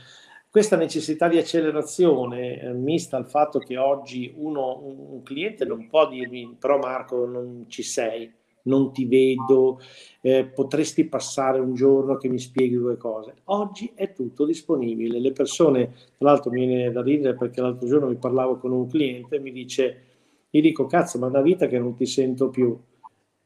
[0.54, 6.08] Questa necessità di accelerazione, eh, mista al fatto che oggi uno, un, cliente non può
[6.08, 8.32] dirmi però Marco non ci sei,
[8.66, 9.80] non ti vedo,
[10.22, 13.34] eh, potresti passare un giorno che mi spieghi due cose.
[13.46, 15.20] Oggi è tutto disponibile.
[15.20, 18.88] Le persone, tra l'altro mi viene da ridere perché l'altro giorno mi parlavo con un
[18.88, 20.04] cliente e mi dice
[20.52, 22.80] gli dico, cazzo, ma da vita che non ti sento più.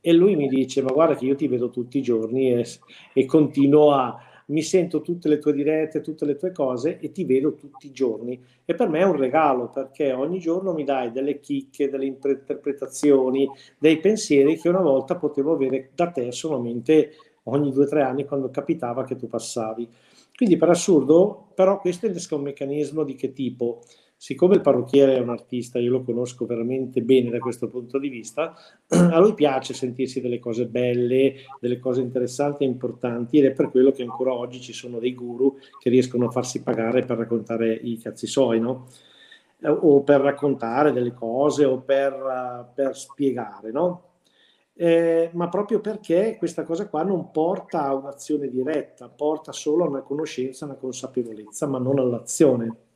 [0.02, 2.66] E lui mi dice, ma guarda che io ti vedo tutti i giorni e,
[3.14, 7.26] e continuo a, mi sento tutte le tue dirette, tutte le tue cose e ti
[7.26, 8.42] vedo tutti i giorni.
[8.66, 13.50] E per me è un regalo perché ogni giorno mi dai delle chicche, delle interpretazioni,
[13.78, 17.12] dei pensieri che una volta potevo avere da te solamente
[17.44, 19.88] ogni due o tre anni quando capitava che tu passavi.
[20.36, 23.82] Quindi per assurdo, però questo è un meccanismo di che tipo?
[24.18, 28.10] Siccome il parrucchiere è un artista, io lo conosco veramente bene da questo punto di
[28.10, 28.56] vista,
[28.88, 33.70] a lui piace sentirsi delle cose belle, delle cose interessanti e importanti ed è per
[33.70, 37.72] quello che ancora oggi ci sono dei guru che riescono a farsi pagare per raccontare
[37.74, 38.88] i cazzi suoi, no?
[39.60, 44.04] Eh, o per raccontare delle cose o per, uh, per spiegare, no?
[44.80, 49.88] Eh, ma proprio perché questa cosa qua non porta a un'azione diretta, porta solo a
[49.88, 52.87] una conoscenza, a una consapevolezza, ma non all'azione.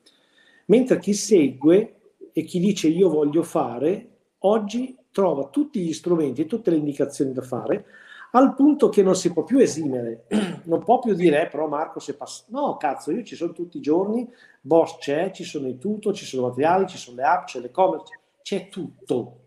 [0.72, 1.96] Mentre chi segue
[2.32, 4.08] e chi dice io voglio fare,
[4.40, 7.86] oggi trova tutti gli strumenti e tutte le indicazioni da fare,
[8.32, 10.28] al punto che non si può più esimere,
[10.64, 12.46] non può più dire, eh, però Marco se passa...
[12.48, 14.26] No, cazzo, io ci sono tutti i giorni,
[14.62, 17.60] Boss c'è, ci sono i tutor, ci sono i materiali, ci sono le app, c'è
[17.60, 19.40] l'e-commerce, c'è tutto.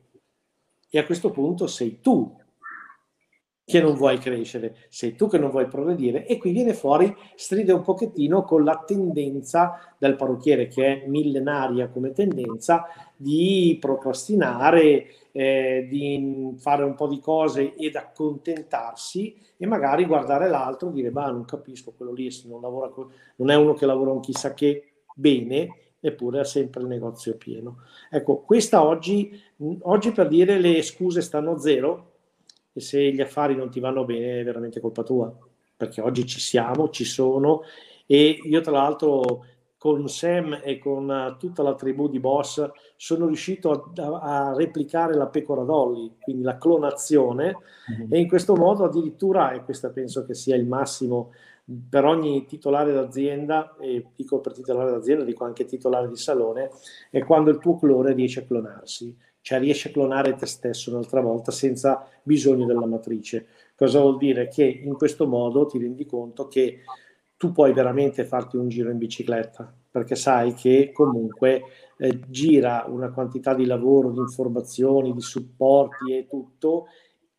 [0.90, 2.36] E a questo punto sei tu
[3.64, 7.72] che non vuoi crescere, sei tu che non vuoi progredire e qui viene fuori, stride
[7.72, 12.84] un pochettino con la tendenza del parrucchiere che è millenaria come tendenza
[13.16, 20.90] di procrastinare, eh, di fare un po' di cose ed accontentarsi e magari guardare l'altro
[20.90, 22.92] e dire ma non capisco quello lì non, lavora,
[23.36, 25.68] non è uno che lavora un chissà che bene
[26.00, 27.78] eppure ha sempre il negozio pieno.
[28.10, 29.40] Ecco, questa oggi,
[29.82, 32.13] oggi per dire le scuse stanno a zero,
[32.76, 35.32] e se gli affari non ti vanno bene è veramente colpa tua,
[35.76, 37.62] perché oggi ci siamo, ci sono.
[38.04, 39.44] E io tra l'altro
[39.78, 45.28] con Sam e con tutta la tribù di boss sono riuscito a, a replicare la
[45.28, 47.56] pecora Dolly, quindi la clonazione.
[47.90, 48.12] Mm-hmm.
[48.12, 51.32] e in questo modo addirittura, e questo penso che sia il massimo
[51.88, 56.70] per ogni titolare d'azienda, e dico per titolare d'azienda, dico anche titolare di salone,
[57.10, 61.20] è quando il tuo clone riesce a clonarsi cioè riesci a clonare te stesso un'altra
[61.20, 63.46] volta senza bisogno della matrice.
[63.76, 64.48] Cosa vuol dire?
[64.48, 66.80] Che in questo modo ti rendi conto che
[67.36, 71.62] tu puoi veramente farti un giro in bicicletta, perché sai che comunque
[71.98, 76.86] eh, gira una quantità di lavoro, di informazioni, di supporti e tutto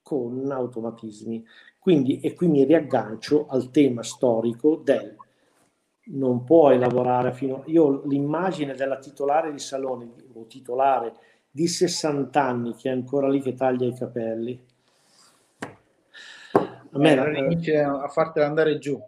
[0.03, 1.43] con automatismi.
[1.79, 5.15] Quindi, e qui mi riaggancio al tema storico del
[6.07, 7.63] non puoi lavorare fino a...
[7.65, 11.13] Io l'immagine della titolare di salone o titolare
[11.55, 14.61] di 60 anni che è ancora lì che taglia i capelli.
[15.71, 19.01] A me eh, inizia a fartela andare giù.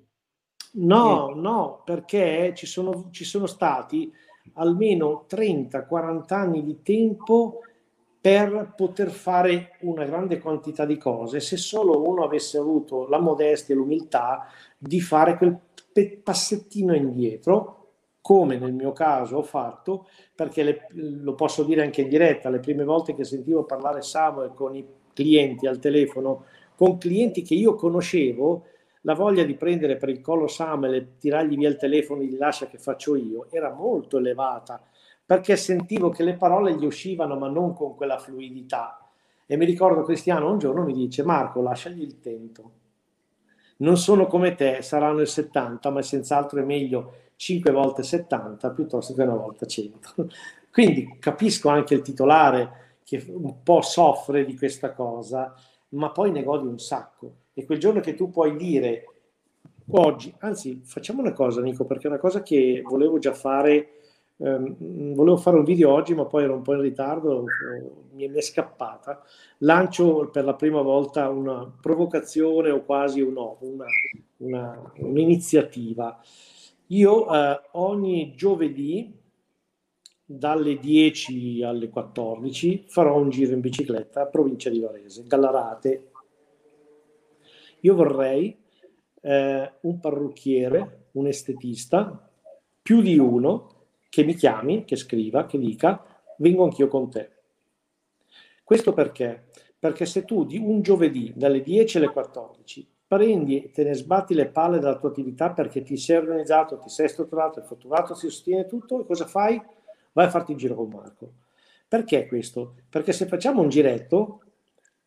[0.76, 4.10] No, no, perché ci sono, ci sono stati
[4.54, 7.64] almeno 30-40 anni di tempo
[8.22, 13.76] per poter fare una grande quantità di cose se solo uno avesse avuto la modestia
[13.76, 15.60] e l'umiltà di fare quel
[16.24, 17.77] passettino indietro
[18.28, 22.60] come nel mio caso ho fatto, perché le, lo posso dire anche in diretta, le
[22.60, 26.44] prime volte che sentivo parlare Samuel con i clienti al telefono,
[26.76, 28.66] con clienti che io conoscevo,
[29.04, 32.36] la voglia di prendere per il collo Samuel e tirargli via il telefono e gli
[32.36, 34.84] lascia che faccio io era molto elevata,
[35.26, 39.10] perché sentivo che le parole gli uscivano ma non con quella fluidità.
[39.46, 42.72] E mi ricordo Cristiano un giorno mi dice Marco lasciagli il tempo.
[43.78, 49.14] Non sono come te, saranno il 70, ma senz'altro è meglio 5 volte 70 piuttosto
[49.14, 50.28] che una volta 100.
[50.72, 55.54] Quindi capisco anche il titolare che un po' soffre di questa cosa,
[55.90, 57.36] ma poi ne godi un sacco.
[57.54, 59.06] E quel giorno che tu puoi dire
[59.92, 63.92] oggi, anzi facciamo una cosa Nico, perché è una cosa che volevo già fare,
[64.38, 67.46] ehm, volevo fare un video oggi ma poi ero un po' in ritardo,
[68.12, 69.24] mi è scappata,
[69.60, 73.86] lancio per la prima volta una provocazione o quasi un, una,
[74.38, 76.20] una, un'iniziativa.
[76.88, 79.14] Io eh, ogni giovedì
[80.24, 86.12] dalle 10 alle 14 farò un giro in bicicletta a provincia di Varese, Gallarate.
[87.82, 88.58] Io vorrei
[89.22, 92.32] eh, un parrucchiere, un estetista,
[92.82, 96.06] più di uno che mi chiami, che scriva, che dica
[96.38, 97.32] vengo anch'io con te.
[98.64, 99.50] Questo perché?
[99.78, 104.34] Perché se tu di un giovedì dalle 10 alle 14 prendi e te ne sbatti
[104.34, 108.28] le palle della tua attività perché ti sei organizzato, ti sei strutturato, hai fatturato, si
[108.30, 109.62] sostiene tutto, e cosa fai?
[110.12, 111.32] Vai a farti il giro con Marco.
[111.88, 112.76] Perché questo?
[112.90, 114.42] Perché se facciamo un giretto,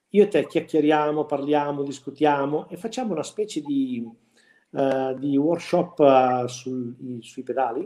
[0.08, 4.08] io e te chiacchieriamo, parliamo, discutiamo e facciamo una specie di,
[4.70, 7.84] uh, di workshop uh, sul, sui pedali,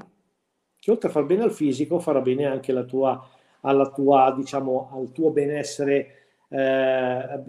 [0.78, 3.20] che oltre a far bene al fisico farà bene anche la tua,
[3.62, 6.06] alla tua, diciamo, al tuo benessere
[6.48, 6.56] uh,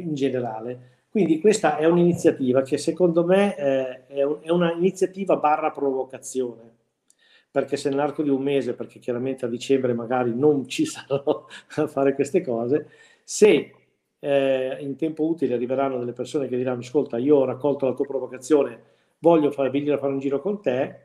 [0.02, 0.95] in generale.
[1.16, 6.74] Quindi questa è un'iniziativa che secondo me eh, è, un, è un'iniziativa barra provocazione.
[7.50, 11.46] Perché se nell'arco di un mese, perché chiaramente a dicembre magari non ci sarò
[11.78, 12.90] a fare queste cose,
[13.24, 13.74] se
[14.20, 18.06] eh, in tempo utile arriveranno delle persone che diranno ascolta io ho raccolto la tua
[18.06, 18.82] provocazione,
[19.20, 21.00] voglio fare, venire a fare un giro con te,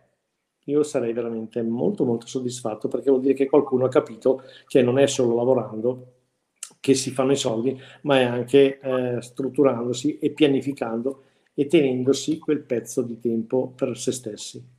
[0.64, 4.98] io sarei veramente molto molto soddisfatto perché vuol dire che qualcuno ha capito che non
[4.98, 6.09] è solo lavorando
[6.80, 11.24] che si fanno i soldi, ma è anche eh, strutturandosi e pianificando
[11.54, 14.78] e tenendosi quel pezzo di tempo per se stessi.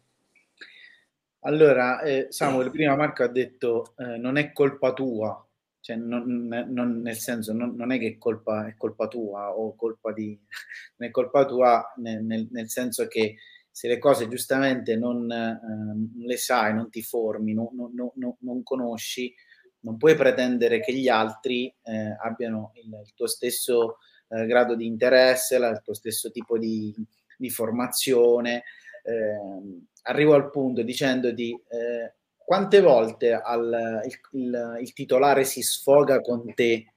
[1.44, 5.48] Allora, eh, Samuel, prima Marco ha detto eh, non è colpa tua,
[5.80, 10.12] cioè, non, non, nel senso non, non, è che colpa, è colpa tua o colpa
[10.12, 10.40] di...
[10.98, 13.38] non è colpa tua nel, nel, nel senso che
[13.72, 19.34] se le cose giustamente non eh, le sai, non ti formi, non conosci,
[19.82, 23.98] non puoi pretendere che gli altri eh, abbiano il, il, tuo stesso
[24.30, 26.94] eh, grado di interesse, la, il tuo stesso tipo di,
[27.38, 28.64] di formazione.
[29.04, 32.14] Eh, arrivo al punto dicendoti eh,
[32.52, 36.94] quante volte al, il, il, il, titolare si sfoga con te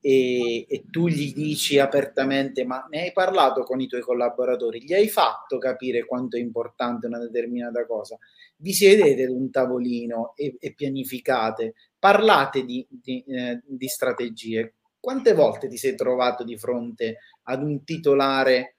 [0.00, 4.94] e, e, tu gli dici apertamente ma ne hai parlato con i tuoi collaboratori, gli
[4.94, 8.18] hai fatto capire quanto è importante una determinata cosa,
[8.56, 14.74] vi siedete ad un tavolino e, e pianificate, parlate di, di, eh, di strategie.
[14.98, 18.76] Quante volte ti sei trovato di fronte ad un titolare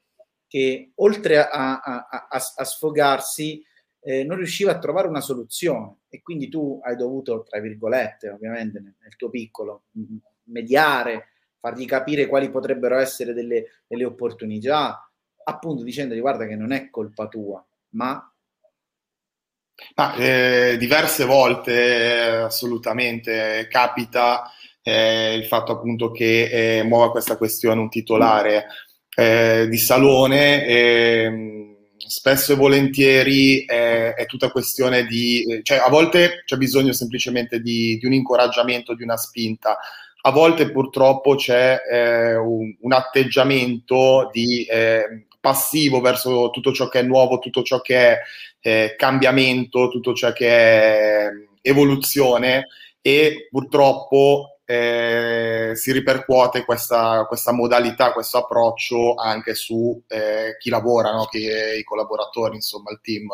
[0.48, 3.64] che oltre a, a, a, a sfogarsi
[4.02, 8.80] eh, non riusciva a trovare una soluzione e quindi tu hai dovuto, tra virgolette, ovviamente
[8.80, 9.84] nel, nel tuo piccolo,
[10.46, 15.10] mediare, fargli capire quali potrebbero essere delle, delle opportunità,
[15.44, 18.31] appunto dicendogli guarda che non è colpa tua, ma
[19.96, 24.52] ma, eh, diverse volte assolutamente capita
[24.84, 28.68] eh, il fatto appunto che eh, muova questa questione un titolare
[29.16, 30.66] eh, di salone.
[30.66, 31.60] Ehm,
[32.12, 37.98] spesso e volentieri è, è, tutta questione di, cioè a volte c'è bisogno semplicemente di,
[37.98, 39.78] di un incoraggiamento, di una spinta,
[40.24, 47.00] a volte purtroppo c'è eh, un, un, atteggiamento di eh, passivo verso tutto ciò che
[47.00, 48.20] è nuovo, tutto ciò che è
[48.62, 51.30] eh, cambiamento, tutto ciò che è
[51.62, 52.68] evoluzione
[53.02, 61.12] e purtroppo eh, si ripercuote questa, questa, modalità, questo approccio anche su eh, chi lavora,
[61.12, 61.26] no?
[61.26, 63.28] che, i collaboratori, insomma, il team.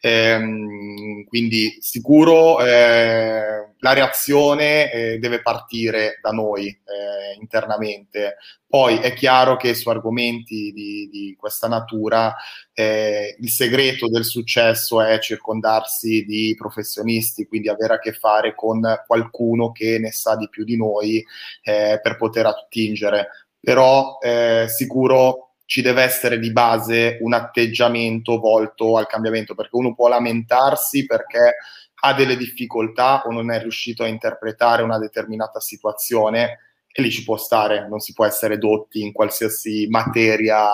[0.00, 8.36] Eh, quindi sicuro eh, la reazione eh, deve partire da noi eh, internamente.
[8.64, 12.32] Poi è chiaro che su argomenti di, di questa natura
[12.72, 18.80] eh, il segreto del successo è circondarsi di professionisti, quindi avere a che fare con
[19.04, 21.22] qualcuno che ne sa di più di noi
[21.64, 23.28] eh, per poter attingere.
[23.58, 29.94] Però eh, sicuro ci deve essere di base un atteggiamento volto al cambiamento, perché uno
[29.94, 31.56] può lamentarsi perché
[32.04, 36.58] ha delle difficoltà o non è riuscito a interpretare una determinata situazione
[36.92, 40.66] e lì ci può stare, non si può essere dotti in qualsiasi materia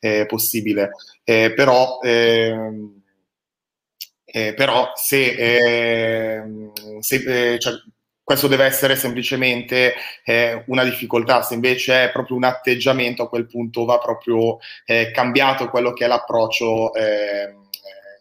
[0.00, 0.90] eh, possibile.
[1.24, 2.96] Eh, però ehm,
[4.30, 6.42] Eh, però se, eh,
[7.00, 7.72] se eh, cioè,
[8.22, 9.94] questo deve essere semplicemente
[10.24, 15.10] eh, una difficoltà, se invece è proprio un atteggiamento a quel punto va proprio eh,
[15.12, 17.54] cambiato quello che è l'approccio, eh,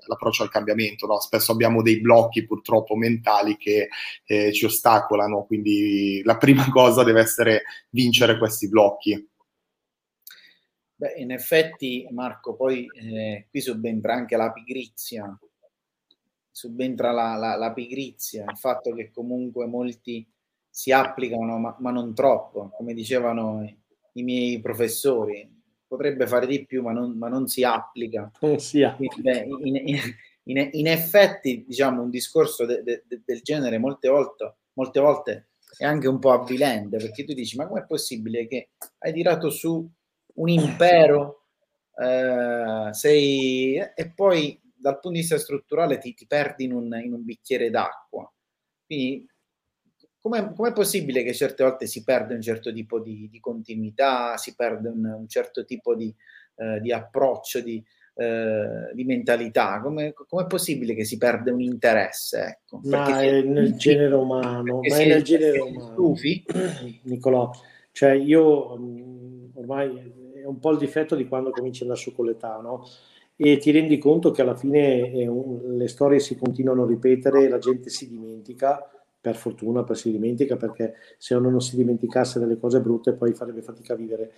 [0.07, 1.05] l'approccio al cambiamento.
[1.05, 1.19] No?
[1.19, 3.89] Spesso abbiamo dei blocchi purtroppo mentali che
[4.25, 9.29] eh, ci ostacolano, quindi la prima cosa deve essere vincere questi blocchi.
[10.99, 15.37] Beh, in effetti, Marco, poi eh, qui subentra anche la pigrizia,
[16.49, 20.27] subentra la, la, la, pigrizia, il fatto che comunque molti
[20.67, 23.63] si applicano, ma, ma non troppo, come dicevano
[24.13, 25.56] i, miei professori,
[25.87, 28.29] potrebbe fare di più, ma non, ma non si applica.
[28.41, 29.43] Non si applica.
[29.43, 29.99] in, in,
[30.43, 35.47] in, in, effetti, diciamo, un discorso de, de, de, del genere molte volte, molte volte
[35.77, 38.69] è anche un po' avvilente, perché tu dici, ma com'è possibile che
[38.99, 39.89] hai tirato su
[40.35, 41.47] un impero
[41.99, 47.13] eh, sei, e poi dal punto di vista strutturale ti, ti perdi in un, in
[47.13, 48.31] un, bicchiere d'acqua.
[48.85, 49.27] Quindi
[50.27, 54.55] com'è, com'è, possibile che certe volte si perde un certo tipo di, di continuità, si
[54.55, 56.13] perde un, un certo tipo di,
[56.55, 57.83] eh, di approccio, di,
[58.15, 59.79] eh, di mentalità?
[59.81, 62.59] Come, com'è possibile che si perde un interesse?
[62.61, 62.81] Ecco?
[62.83, 65.91] Ma è nel genere umano, ma è nel genere umano.
[65.93, 66.43] Stufi?
[67.03, 67.49] Nicolò,
[67.91, 72.13] cioè io mm, ormai è un po' il difetto di quando cominci ad andare su
[72.13, 72.85] con l'età, no?
[73.39, 77.59] e ti rendi conto che alla fine un, le storie si continuano a ripetere, la
[77.59, 82.57] gente si dimentica, per fortuna per si dimentica perché se uno non si dimenticasse delle
[82.57, 84.31] cose brutte poi farebbe fatica a vivere.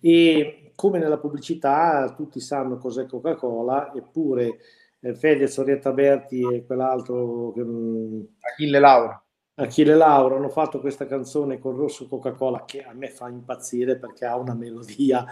[0.00, 4.58] E come nella pubblicità tutti sanno cos'è Coca-Cola, eppure
[5.00, 7.52] eh, Fedez, Orietta Berti e quell'altro...
[7.58, 9.22] Mm, Achille Laura.
[9.54, 14.24] Achille Laura hanno fatto questa canzone con Rosso Coca-Cola che a me fa impazzire perché
[14.24, 15.24] ha una melodia...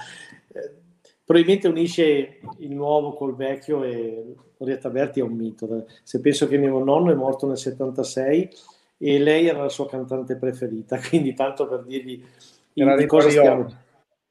[0.49, 0.87] Eh,
[1.25, 5.87] probabilmente unisce il nuovo col vecchio e Orietta Berti è un mito.
[6.03, 8.49] Se penso che mio nonno è morto nel 76
[8.99, 12.25] e lei era la sua cantante preferita, quindi tanto per dirvi
[12.73, 13.67] di cosa, stiamo,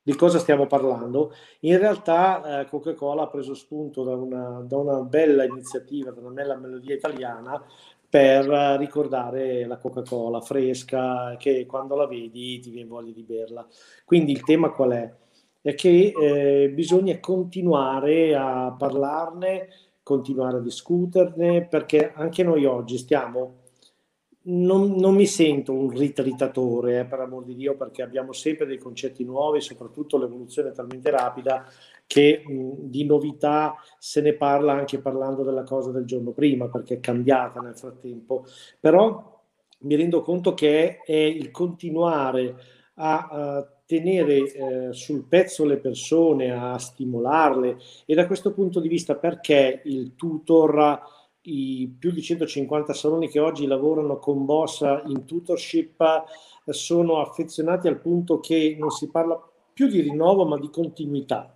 [0.01, 1.33] di cosa, stiamo, parlando.
[1.61, 6.29] In realtà eh, Coca-Cola ha preso spunto da una, da una, bella iniziativa, da una
[6.29, 7.61] bella melodia italiana
[8.09, 8.45] per
[8.79, 13.67] ricordare la Coca-Cola fresca che quando la vedi ti viene voglia di berla.
[14.05, 15.13] Quindi il tema qual è?
[15.67, 19.67] è che eh, bisogna continuare a parlarne,
[20.01, 23.65] continuare a discuterne, perché anche noi oggi stiamo,
[24.47, 28.77] non, non mi sento un ritritatore, eh, per amor di Dio, perché abbiamo sempre dei
[28.77, 31.65] concetti nuovi, soprattutto l'evoluzione è talmente rapida
[32.05, 36.95] che mh, di novità se ne parla anche parlando della cosa del giorno prima, perché
[36.95, 38.45] è cambiata nel frattempo.
[38.79, 39.35] Però
[39.79, 42.55] mi rendo conto che è, è il continuare
[42.95, 48.89] a, a tenere eh, sul pezzo le persone, a stimolarle e da questo punto di
[48.89, 51.01] vista perché il tutor,
[51.49, 56.01] i più di 150 saloni che oggi lavorano con Bossa in tutorship
[56.65, 59.39] eh, sono affezionati al punto che non si parla
[59.73, 61.53] più di rinnovo ma di continuità.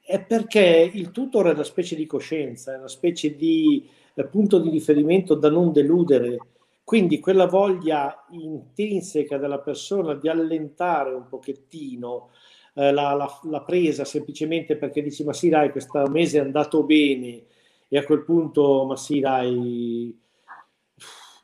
[0.00, 4.58] È perché il tutor è una specie di coscienza, è una specie di eh, punto
[4.58, 6.38] di riferimento da non deludere
[6.84, 12.28] quindi quella voglia intrinseca della persona di allentare un pochettino
[12.74, 16.82] eh, la, la, la, presa semplicemente perché dici ma sì dai questo mese è andato
[16.82, 17.44] bene
[17.94, 20.20] e a quel punto ma sì dai.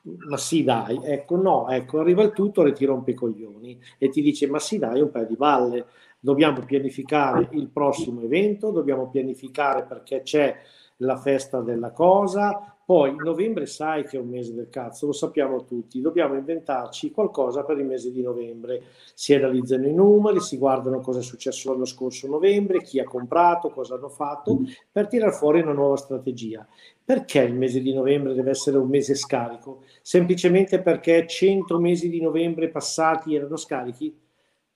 [0.03, 4.09] Ma sì dai ecco no ecco arriva il tutto e ti rompe i coglioni e
[4.09, 5.85] ti dice ma sì dai un paio di balle.
[6.19, 10.59] Dobbiamo pianificare il prossimo evento dobbiamo pianificare perché c'è
[10.97, 15.63] la festa della cosa poi novembre sai che è un mese del cazzo, lo sappiamo
[15.63, 18.83] tutti, dobbiamo inventarci qualcosa per il mese di novembre.
[19.13, 23.69] Si analizzano i numeri, si guardano cosa è successo l'anno scorso novembre, chi ha comprato,
[23.69, 26.67] cosa hanno fatto, per tirare fuori una nuova strategia.
[27.01, 29.83] Perché il mese di novembre deve essere un mese scarico?
[30.01, 34.13] Semplicemente perché 100 mesi di novembre passati erano scarichi?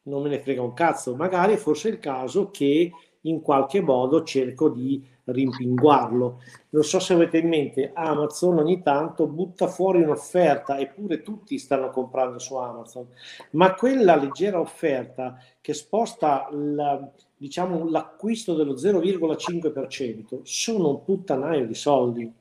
[0.03, 4.23] Non me ne frega un cazzo, magari forse è il caso che in qualche modo
[4.23, 6.41] cerco di rimpinguarlo.
[6.69, 11.89] Non so se avete in mente, Amazon ogni tanto butta fuori un'offerta, eppure tutti stanno
[11.89, 13.07] comprando su Amazon,
[13.51, 21.75] ma quella leggera offerta che sposta la, diciamo, l'acquisto dello 0,5% sono un puttanaio di
[21.75, 22.31] soldi.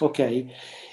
[0.00, 0.44] Ok?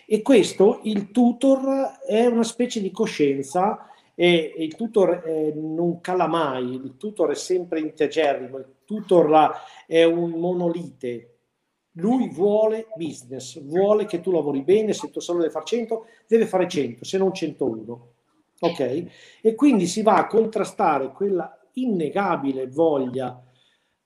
[0.06, 3.88] E questo il tutor è una specie di coscienza
[4.22, 9.52] e il tutor eh, non cala mai, il tutor è sempre integerrimo, il tutor
[9.88, 11.38] è un monolite,
[11.94, 16.46] lui vuole business, vuole che tu lavori bene, se tu solo deve fare 100, deve
[16.46, 18.12] fare 100, se non 101.
[18.60, 19.06] Ok?
[19.42, 23.44] E quindi si va a contrastare quella innegabile voglia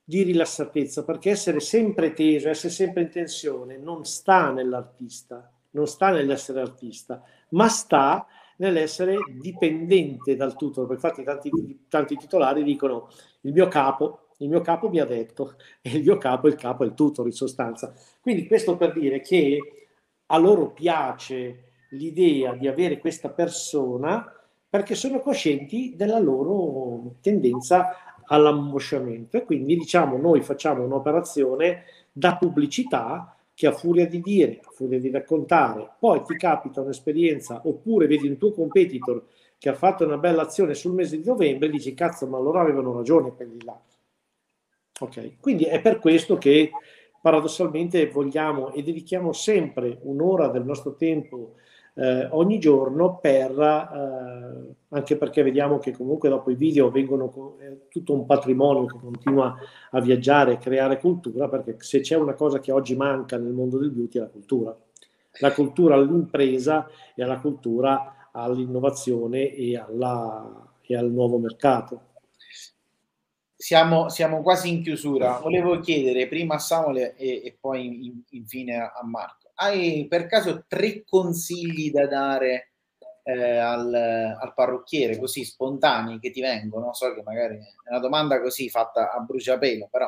[0.02, 6.12] di rilassatezza, perché essere sempre teso, essere sempre in tensione non sta nell'artista, non sta
[6.12, 8.26] nell'essere artista, ma sta
[8.58, 10.92] nell'essere dipendente dal tutor.
[10.92, 13.10] Infatti tanti, tanti titolari dicono
[13.42, 16.84] il mio capo, il mio capo mi ha detto, e il mio capo, il capo
[16.84, 17.94] è il tutor in sostanza.
[18.22, 19.60] Quindi questo per dire che
[20.28, 24.30] a loro piace l'idea di avere questa persona
[24.68, 27.96] perché sono coscienti della loro tendenza
[28.26, 34.70] all'ammosciamento e quindi diciamo noi facciamo un'operazione da pubblicità che a furia di dire, a
[34.70, 39.26] furia di raccontare, poi ti capita un'esperienza oppure vedi un tuo competitor
[39.58, 42.60] che ha fatto una bella azione sul mese di novembre e dici cazzo ma loro
[42.60, 43.82] avevano ragione quelli là.
[45.00, 46.72] Ok, quindi è per questo che
[47.22, 51.56] paradossalmente vogliamo e dedichiamo sempre un'ora del nostro tempo
[51.98, 57.88] eh, ogni giorno per, eh, anche perché vediamo che comunque dopo i video vengono è
[57.90, 59.56] tutto un patrimonio che continua
[59.92, 63.78] a viaggiare e creare cultura, perché se c'è una cosa che oggi manca nel mondo
[63.78, 64.78] del beauty è la cultura.
[65.40, 72.02] La cultura all'impresa e la cultura all'innovazione e, alla, e al nuovo mercato.
[73.56, 75.40] Siamo, siamo, quasi in chiusura.
[75.40, 80.66] Volevo chiedere prima a Samuele e, e poi in, infine a Marco hai per caso
[80.68, 82.72] tre consigli da dare
[83.24, 86.94] eh, al, al, parrucchiere, così spontanei che ti vengono?
[86.94, 90.08] So che magari è una domanda così fatta a bruciapelo, però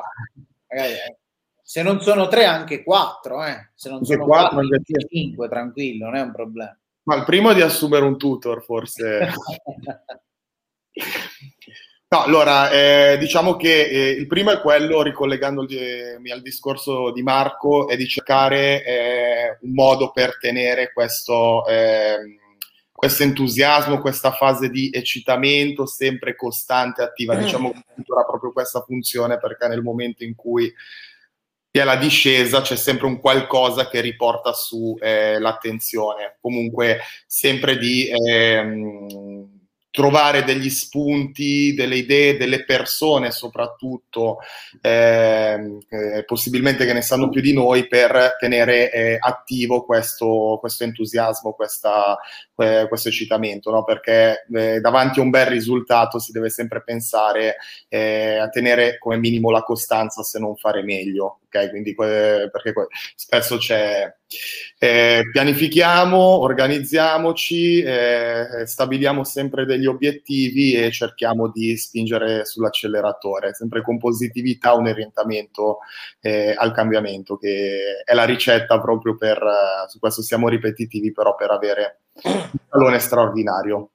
[0.68, 1.18] magari eh,
[1.62, 3.70] se non sono tre, anche quattro, eh.
[3.74, 6.78] se non sono quattro, quattro anche cinque, tranquillo, non è un problema.
[7.02, 9.28] Ma il primo è di assumere un tutor, forse.
[12.10, 17.86] No, allora, eh, diciamo che eh, il primo è quello, ricollegandomi al discorso di Marco,
[17.86, 22.38] è di cercare eh, un modo per tenere questo, ehm,
[22.90, 27.36] questo, entusiasmo, questa fase di eccitamento sempre costante, attiva.
[27.36, 27.40] Mm.
[27.40, 27.80] Diciamo che
[28.18, 30.72] ha proprio questa funzione perché nel momento in cui
[31.70, 36.38] è la discesa c'è sempre un qualcosa che riporta su eh, l'attenzione.
[36.40, 38.08] Comunque sempre di...
[38.08, 39.57] Ehm,
[39.90, 44.38] trovare degli spunti, delle idee, delle persone soprattutto,
[44.80, 50.84] eh, eh, possibilmente che ne sanno più di noi, per tenere eh, attivo questo, questo
[50.84, 52.18] entusiasmo, questa,
[52.54, 53.84] questo eccitamento, no?
[53.84, 57.56] perché eh, davanti a un bel risultato si deve sempre pensare
[57.88, 61.40] eh, a tenere come minimo la costanza se non fare meglio.
[61.48, 61.70] Okay?
[61.70, 62.72] Quindi, perché
[63.14, 64.14] spesso c'è
[64.78, 73.98] eh, pianifichiamo, organizziamoci, eh, stabiliamo sempre degli obiettivi e cerchiamo di spingere sull'acceleratore, sempre con
[73.98, 75.78] positività, un orientamento
[76.20, 79.42] eh, al cambiamento, che è la ricetta proprio per,
[79.88, 83.92] su questo siamo ripetitivi, però per avere un salone straordinario.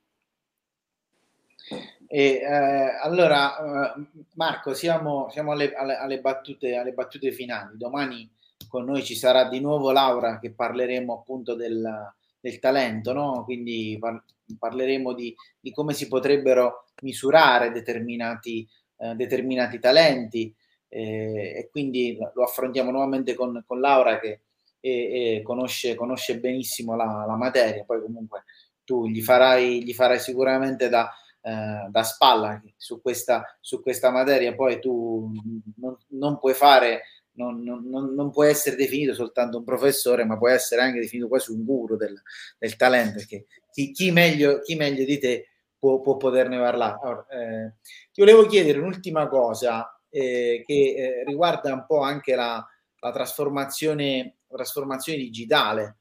[2.15, 4.05] E, eh, allora, eh,
[4.35, 7.75] Marco, siamo, siamo alle, alle, alle, battute, alle battute finali.
[7.75, 8.31] Domani
[8.67, 13.43] con noi ci sarà di nuovo Laura che parleremo appunto del, del talento, no?
[13.45, 14.23] quindi par-
[14.59, 20.53] parleremo di, di, come si potrebbero misurare determinati, eh, determinati talenti
[20.89, 24.41] eh, e quindi lo affrontiamo nuovamente con, con Laura che
[24.79, 28.43] e, e conosce, conosce, benissimo la, la, materia, poi comunque
[28.83, 31.09] tu gli farai, gli farai sicuramente da,
[31.45, 35.31] eh, da spalla su questa, su questa materia, poi tu
[35.75, 37.01] non, non puoi fare
[37.35, 41.51] non, non, non, può essere definito soltanto un professore, ma può essere anche definito quasi
[41.51, 42.21] un guru del,
[42.57, 46.99] del talento, perché chi, chi, meglio, chi, meglio, di te può, può poterne parlare.
[47.01, 47.73] Allora, eh,
[48.11, 52.65] ti volevo chiedere un'ultima cosa eh, che eh, riguarda un po' anche la,
[52.99, 55.97] la trasformazione, trasformazione digitale.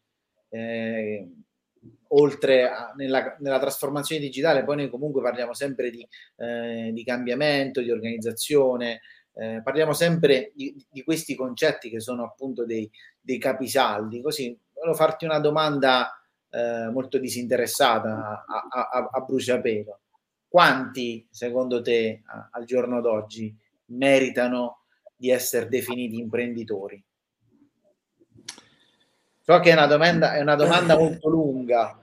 [2.15, 6.07] Oltre a, nella, nella, trasformazione digitale, poi noi comunque parliamo sempre di,
[6.37, 9.01] eh, di cambiamento, di organizzazione,
[9.35, 12.91] eh, parliamo sempre di, di, questi concetti che sono appunto dei,
[13.21, 14.21] dei capisaldi.
[14.21, 20.01] Così volevo farti una domanda eh, molto disinteressata a, a, a, bruciapelo.
[20.47, 23.57] Quanti, secondo te, a, al giorno d'oggi,
[23.87, 24.83] meritano
[25.17, 27.03] di essere definiti imprenditori?
[29.41, 32.02] So che è una domanda, è una domanda molto lunga.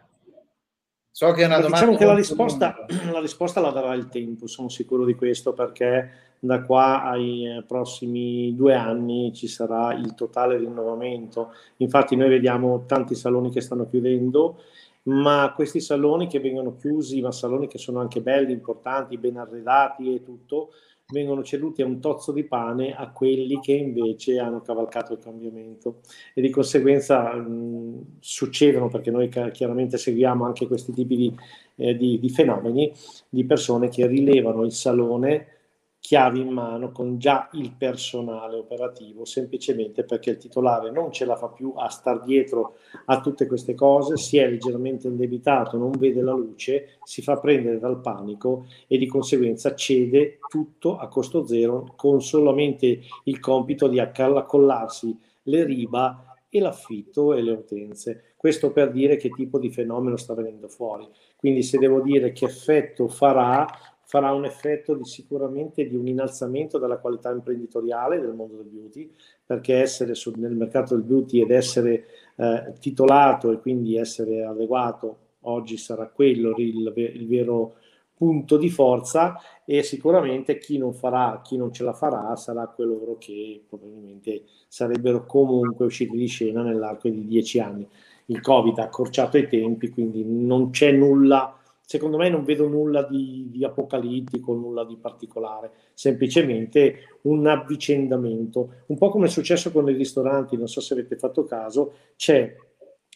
[1.20, 1.80] So che è una domanda.
[1.80, 6.09] Diciamo che la risposta, la risposta la darà il tempo, sono sicuro di questo, perché
[6.39, 11.51] da qua ai eh, prossimi due anni ci sarà il totale rinnovamento.
[11.78, 14.61] Infatti noi vediamo tanti saloni che stanno chiudendo,
[15.09, 20.15] ma questi saloni che vengono chiusi, ma saloni che sono anche belli, importanti, ben arredati
[20.15, 20.70] e tutto,
[21.12, 26.01] vengono ceduti a un tozzo di pane a quelli che invece hanno cavalcato il cambiamento.
[26.34, 31.36] E di conseguenza mh, succedono, perché noi chiaramente seguiamo anche questi tipi di,
[31.76, 32.91] eh, di, di fenomeni,
[33.28, 35.59] di persone che rilevano il salone
[36.00, 41.36] chiavi in mano con già il personale operativo, semplicemente perché il titolare non ce la
[41.36, 46.22] fa più a star dietro a tutte queste cose, si è leggermente indebitato, non vede
[46.22, 51.93] la luce, si fa prendere dal panico e di conseguenza cede tutto a costo zero
[51.95, 58.34] con solamente il compito di accollarsi le riba e l'affitto e le utenze.
[58.36, 61.08] Questo per dire che tipo di fenomeno sta venendo fuori.
[61.36, 63.68] Quindi se devo dire che effetto farà,
[64.10, 69.14] farà un effetto di, sicuramente di un innalzamento della qualità imprenditoriale del mondo del beauty,
[69.45, 72.05] perché essere su, nel mercato del beauty ed essere
[72.36, 77.76] eh, titolato e quindi essere adeguato oggi sarà quello il, il vero
[78.16, 83.16] punto di forza e sicuramente chi non farà, chi non ce la farà sarà quello
[83.20, 87.88] che probabilmente sarebbero comunque usciti di scena nell'arco di dieci anni.
[88.26, 91.59] Il Covid ha accorciato i tempi, quindi non c'è nulla,
[91.89, 98.97] secondo me non vedo nulla di, di apocalittico, nulla di particolare, semplicemente un avvicendamento, un
[98.99, 102.55] po' come è successo con i ristoranti, non so se avete fatto caso, c'è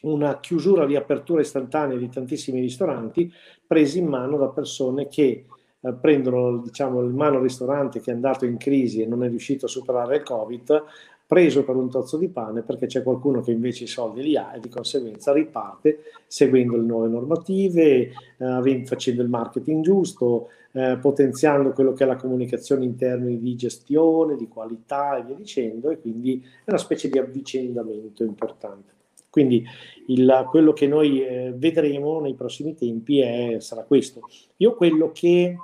[0.02, 3.32] una chiusura, riapertura istantanea di tantissimi ristoranti
[3.68, 5.46] presi in mano da persone che
[5.80, 9.30] eh, prendono diciamo, in mano il ristorante che è andato in crisi e non è
[9.30, 10.84] riuscito a superare il Covid,
[11.26, 14.54] preso per un tozzo di pane perché c'è qualcuno che invece i soldi li ha
[14.56, 21.72] e di conseguenza riparte seguendo le nuove normative, eh, facendo il marketing giusto, eh, potenziando
[21.72, 26.00] quello che è la comunicazione in termini di gestione, di qualità e via dicendo e
[26.00, 28.92] quindi è una specie di avvicendamento importante.
[29.30, 29.66] Quindi
[30.08, 34.22] il, quello che noi eh, vedremo nei prossimi tempi è, sarà questo.
[34.58, 35.58] Io quello che,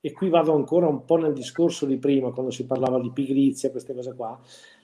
[0.00, 3.70] e qui vado ancora un po' nel discorso di prima, quando si parlava di pigrizia,
[3.70, 4.36] queste cose qua,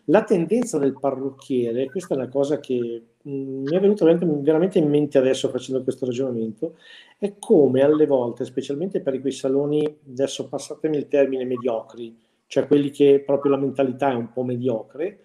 [0.06, 4.88] la tendenza del parrucchiere, questa è una cosa che mm, mi è venuta veramente in
[4.88, 6.76] mente adesso facendo questo ragionamento,
[7.18, 12.90] è come alle volte, specialmente per quei saloni, adesso passatemi il termine mediocri, cioè quelli
[12.90, 15.20] che proprio la mentalità è un po' mediocre,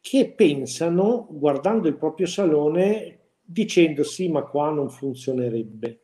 [0.00, 5.99] che pensano, guardando il proprio salone, dicendo sì, ma qua non funzionerebbe.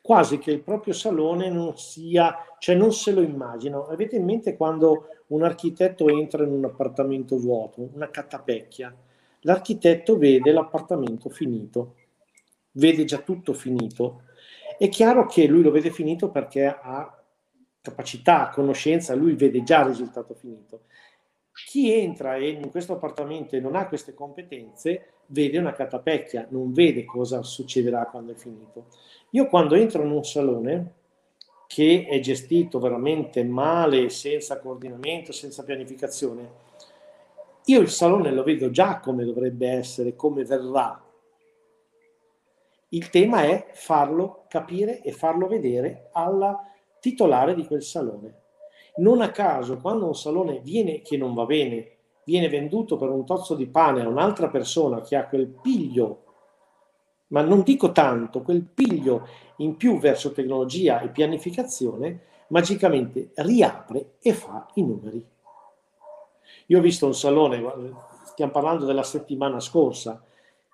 [0.00, 3.86] Quasi che il proprio salone non sia, cioè non se lo immagino.
[3.86, 8.94] Avete in mente quando un architetto entra in un appartamento vuoto, una catapecchia,
[9.40, 11.94] l'architetto vede l'appartamento finito,
[12.72, 14.22] vede già tutto finito.
[14.78, 17.22] È chiaro che lui lo vede finito perché ha
[17.80, 20.82] capacità, conoscenza, lui vede già il risultato finito.
[21.66, 27.04] Chi entra in questo appartamento e non ha queste competenze vede una catapecchia, non vede
[27.04, 28.86] cosa succederà quando è finito.
[29.30, 30.92] Io quando entro in un salone
[31.66, 36.50] che è gestito veramente male, senza coordinamento, senza pianificazione,
[37.66, 41.02] io il salone lo vedo già come dovrebbe essere, come verrà.
[42.88, 46.60] Il tema è farlo capire e farlo vedere alla
[47.00, 48.40] titolare di quel salone.
[48.96, 51.91] Non a caso, quando un salone viene, che non va bene,
[52.24, 56.24] viene venduto per un tozzo di pane a un'altra persona che ha quel piglio,
[57.28, 64.32] ma non dico tanto, quel piglio in più verso tecnologia e pianificazione, magicamente riapre e
[64.34, 65.26] fa i numeri.
[66.66, 67.62] Io ho visto un salone,
[68.24, 70.22] stiamo parlando della settimana scorsa,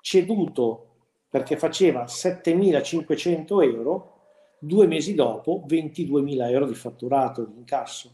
[0.01, 0.87] ceduto
[1.29, 4.13] perché faceva 7.500 euro
[4.59, 8.11] due mesi dopo 22.000 euro di fatturato di incasso.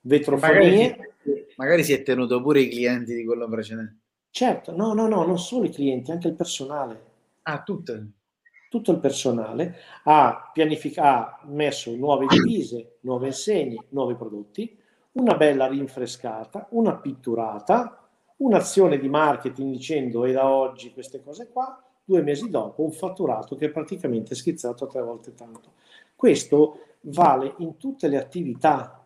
[0.00, 0.90] Vetrofonie.
[0.90, 3.96] Magari, magari si è tenuto pure i clienti di quello precedente.
[4.30, 7.02] Certo, no, no, no, non solo i clienti, anche il personale.
[7.42, 7.98] Ah, tutto?
[8.68, 14.76] Tutto il personale ha, pianific- ha messo nuove divise, nuove insegne, nuovi prodotti,
[15.12, 18.06] una bella rinfrescata, una pitturata,
[18.38, 23.56] un'azione di marketing dicendo e da oggi queste cose qua, due mesi dopo un fatturato
[23.56, 25.72] che è praticamente schizzato a tre volte tanto.
[26.14, 29.05] Questo vale in tutte le attività,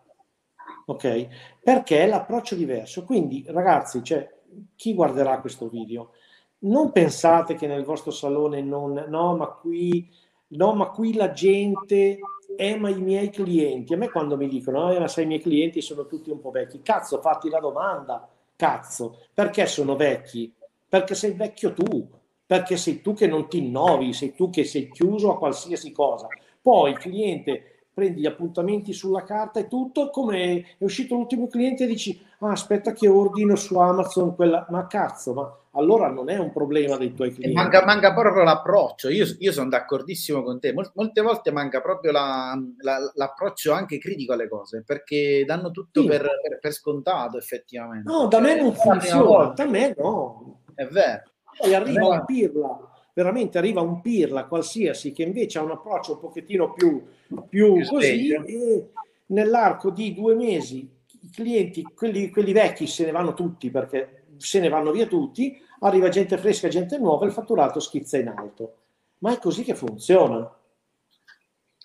[0.90, 1.26] ok?
[1.62, 3.04] Perché è l'approccio diverso.
[3.04, 4.28] Quindi, ragazzi, cioè,
[4.76, 6.12] chi guarderà questo video?
[6.60, 10.08] Non pensate che nel vostro salone non, no, ma qui,
[10.48, 12.18] no, ma qui la gente
[12.56, 13.94] è ma i miei clienti.
[13.94, 16.50] A me quando mi dicono, eh, ma sai, i miei clienti sono tutti un po'
[16.50, 16.82] vecchi.
[16.82, 18.28] Cazzo, fatti la domanda.
[18.56, 20.52] Cazzo, perché sono vecchi?
[20.88, 22.08] Perché sei vecchio tu
[22.50, 26.26] perché sei tu che non ti innovi, sei tu che sei chiuso a qualsiasi cosa.
[26.60, 27.69] Poi il cliente
[28.00, 32.52] prendi gli appuntamenti sulla carta e tutto, come è uscito l'ultimo cliente e dici, ah,
[32.52, 37.12] aspetta che ordino su Amazon quella, ma cazzo, ma allora non è un problema dei
[37.12, 37.54] tuoi clienti.
[37.54, 42.10] Manca, manca, proprio l'approccio, io, io, sono d'accordissimo con te, Mol, molte volte manca proprio
[42.10, 46.08] la, la, l'approccio anche critico alle cose, perché danno tutto sì.
[46.08, 48.10] per, per, per, scontato effettivamente.
[48.10, 50.62] No, da me non cioè, funziona, da me no.
[50.74, 51.22] È vero.
[51.58, 52.89] Poi arriva un pirla,
[53.20, 57.04] veramente arriva un pirla qualsiasi che invece ha un approccio un pochettino più,
[57.48, 58.90] più, così e
[59.26, 60.88] nell'arco di due mesi
[61.22, 65.60] i clienti, quelli, quelli vecchi se ne vanno tutti perché se ne vanno via tutti,
[65.80, 68.76] arriva gente fresca, gente nuova, il fatturato schizza in alto.
[69.18, 70.50] Ma è così che funziona.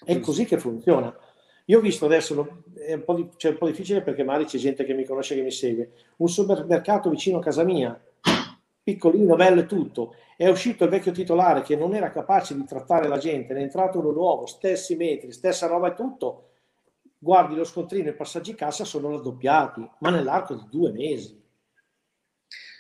[0.06, 1.14] È così che funziona.
[1.66, 4.58] Io ho visto adesso, è un, po', di, cioè un po' difficile perché magari c'è
[4.58, 8.00] gente che mi conosce, che mi segue, un supermercato vicino a casa mia,
[8.86, 13.08] piccolino, bello e tutto, è uscito il vecchio titolare che non era capace di trattare
[13.08, 16.50] la gente, ne è entrato uno nuovo, stessi metri, stessa roba e tutto,
[17.18, 21.42] guardi lo scontrino e i passaggi cassa sono raddoppiati, ma nell'arco di due mesi.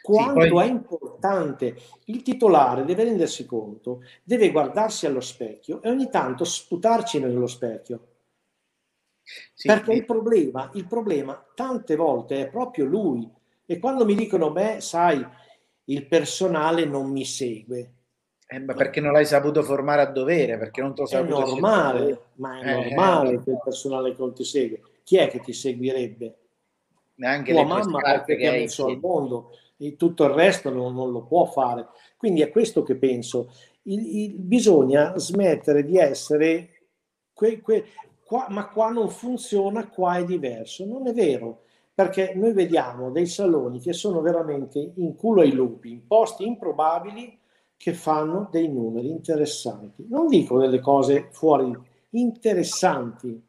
[0.03, 0.67] Quanto sì, poi...
[0.67, 1.75] è importante
[2.05, 8.07] il titolare deve rendersi conto, deve guardarsi allo specchio e ogni tanto sputarci nello specchio.
[9.55, 9.97] Sì, Perché sì.
[9.97, 13.27] Il, problema, il problema tante volte è proprio lui.
[13.65, 15.25] E quando mi dicono, beh, sai,
[15.85, 17.91] il personale non mi segue.
[18.47, 22.59] Eh, perché non l'hai saputo formare a dovere, perché non te lo È normale, ma
[22.59, 24.81] è eh, normale eh, che il personale non ti segue.
[25.03, 26.37] Chi è che ti seguirebbe?
[27.15, 31.11] Neanche Tua mamma perché ti ha messo al mondo e tutto il resto non, non,
[31.11, 31.87] lo può fare.
[32.17, 33.51] Quindi è questo che penso.
[33.83, 36.87] Il, il, bisogna smettere di essere
[37.33, 37.85] que, que,
[38.23, 40.85] qua, ma qua non funziona, qua è diverso.
[40.85, 41.64] Non è vero
[41.95, 47.39] perché noi vediamo dei saloni che sono veramente in culo ai lupi, in posti improbabili
[47.77, 50.05] che fanno dei numeri interessanti.
[50.09, 51.73] Non dico delle cose fuori
[52.09, 53.41] interessanti,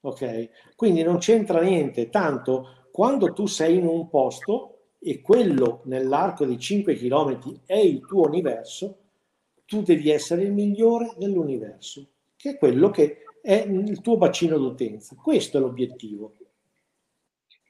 [0.00, 0.48] ok?
[0.76, 6.58] Quindi non c'entra niente, tanto quando tu sei in un posto e quello nell'arco di
[6.58, 8.96] 5 km è il tuo universo,
[9.66, 15.16] tu devi essere il migliore dell'universo, che è quello che è il tuo bacino d'utenza.
[15.16, 16.36] Questo è l'obiettivo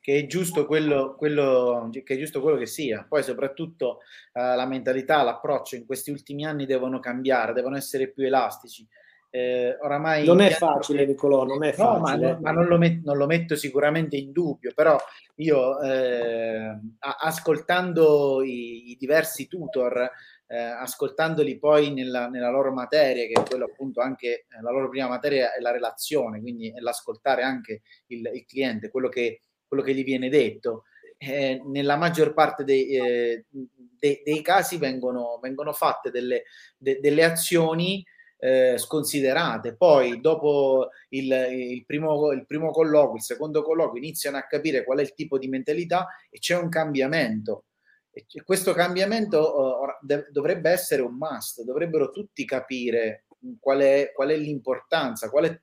[0.00, 3.04] che è giusto quello, quello, che, è giusto quello che sia.
[3.08, 4.00] Poi soprattutto
[4.32, 8.86] eh, la mentalità, l'approccio in questi ultimi anni devono cambiare, devono essere più elastici.
[9.32, 11.92] Eh, oramai non è facile, Nicolò, non è facile.
[11.92, 14.98] No, ma, non, ma non, lo met- non, lo metto sicuramente in dubbio, però
[15.36, 20.10] io eh, ascoltando i, i, diversi tutor,
[20.48, 25.06] eh, ascoltandoli poi nella, nella, loro materia, che è quello appunto anche la loro prima
[25.06, 29.94] materia è la relazione, quindi è l'ascoltare anche il, il cliente, quello che quello che
[29.94, 30.84] gli viene detto.
[31.16, 36.42] Eh, nella maggior parte dei, eh, dei, dei casi vengono, vengono fatte delle,
[36.76, 38.04] de, delle azioni
[38.40, 39.76] eh, sconsiderate.
[39.76, 44.98] Poi, dopo il, il, primo, il primo colloquio, il secondo colloquio, iniziano a capire qual
[44.98, 47.66] è il tipo di mentalità e c'è un cambiamento.
[48.12, 53.26] E questo cambiamento uh, dovrebbe essere un must, dovrebbero tutti capire
[53.60, 55.60] qual è, qual è l'importanza, qual è,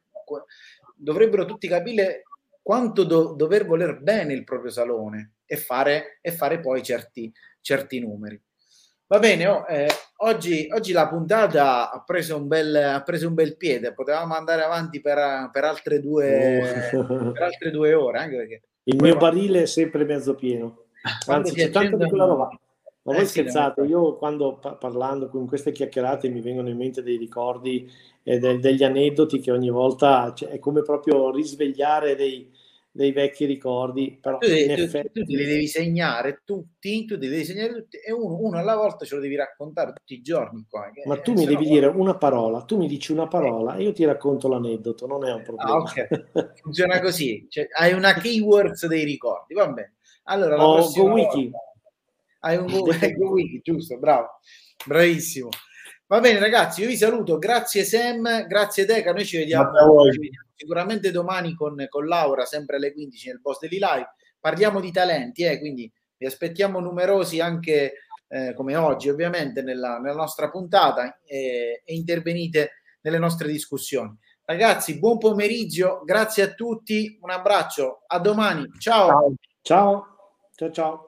[0.96, 2.24] dovrebbero tutti capire
[2.68, 7.98] quanto do, dover voler bene il proprio salone e fare, e fare poi certi, certi
[8.02, 8.38] numeri.
[9.08, 9.88] Va bene, oh, eh,
[10.18, 14.64] oggi, oggi, la puntata ha preso, un bel, ha preso un bel piede, potevamo andare
[14.64, 17.32] avanti per, per, altre, due, oh.
[17.32, 18.20] per altre due ore.
[18.20, 20.88] Anche perché il mio barile è sempre mezzo pieno,
[21.28, 22.50] anzi c'è tanta di quella roba.
[23.04, 26.76] Ma voi eh sì, scherzate, io quando pa- parlando con queste chiacchierate mi vengono in
[26.76, 27.90] mente dei ricordi
[28.28, 32.52] e eh, de- degli aneddoti che ogni volta cioè, è come proprio risvegliare dei,
[32.92, 35.24] dei vecchi ricordi, però tu, in tu, effetti...
[35.24, 39.06] tu li devi segnare tutti, tu li devi segnare tutti e uno, uno, alla volta
[39.06, 40.92] ce lo devi raccontare tutti i giorni qua.
[41.06, 41.70] Ma tu mi devi no...
[41.70, 45.32] dire una parola, tu mi dici una parola e io ti racconto l'aneddoto, non è
[45.32, 45.72] un problema.
[45.72, 46.08] Ah, okay.
[46.62, 49.96] Funziona così, cioè, hai una keywords dei ricordi, va bene.
[50.24, 51.50] Allora, la oh, Go Wiki.
[52.42, 52.66] Hai un
[53.16, 54.42] go Wiki, giusto, bravo,
[54.86, 55.48] bravissimo.
[56.10, 59.72] Va bene ragazzi, io vi saluto, grazie Sam, grazie Deca, noi ci vediamo,
[60.10, 64.80] ci vediamo sicuramente domani con, con, Laura, sempre alle 15 nel post degli live, parliamo
[64.80, 67.96] di talenti, eh, quindi vi aspettiamo numerosi anche
[68.30, 74.16] eh, come oggi ovviamente nella, nella nostra puntata eh, e intervenite nelle nostre discussioni.
[74.46, 78.66] Ragazzi, buon pomeriggio, grazie a tutti, un abbraccio, a domani.
[78.80, 80.06] Ciao, ciao,
[80.56, 80.72] ciao.
[80.72, 81.07] ciao.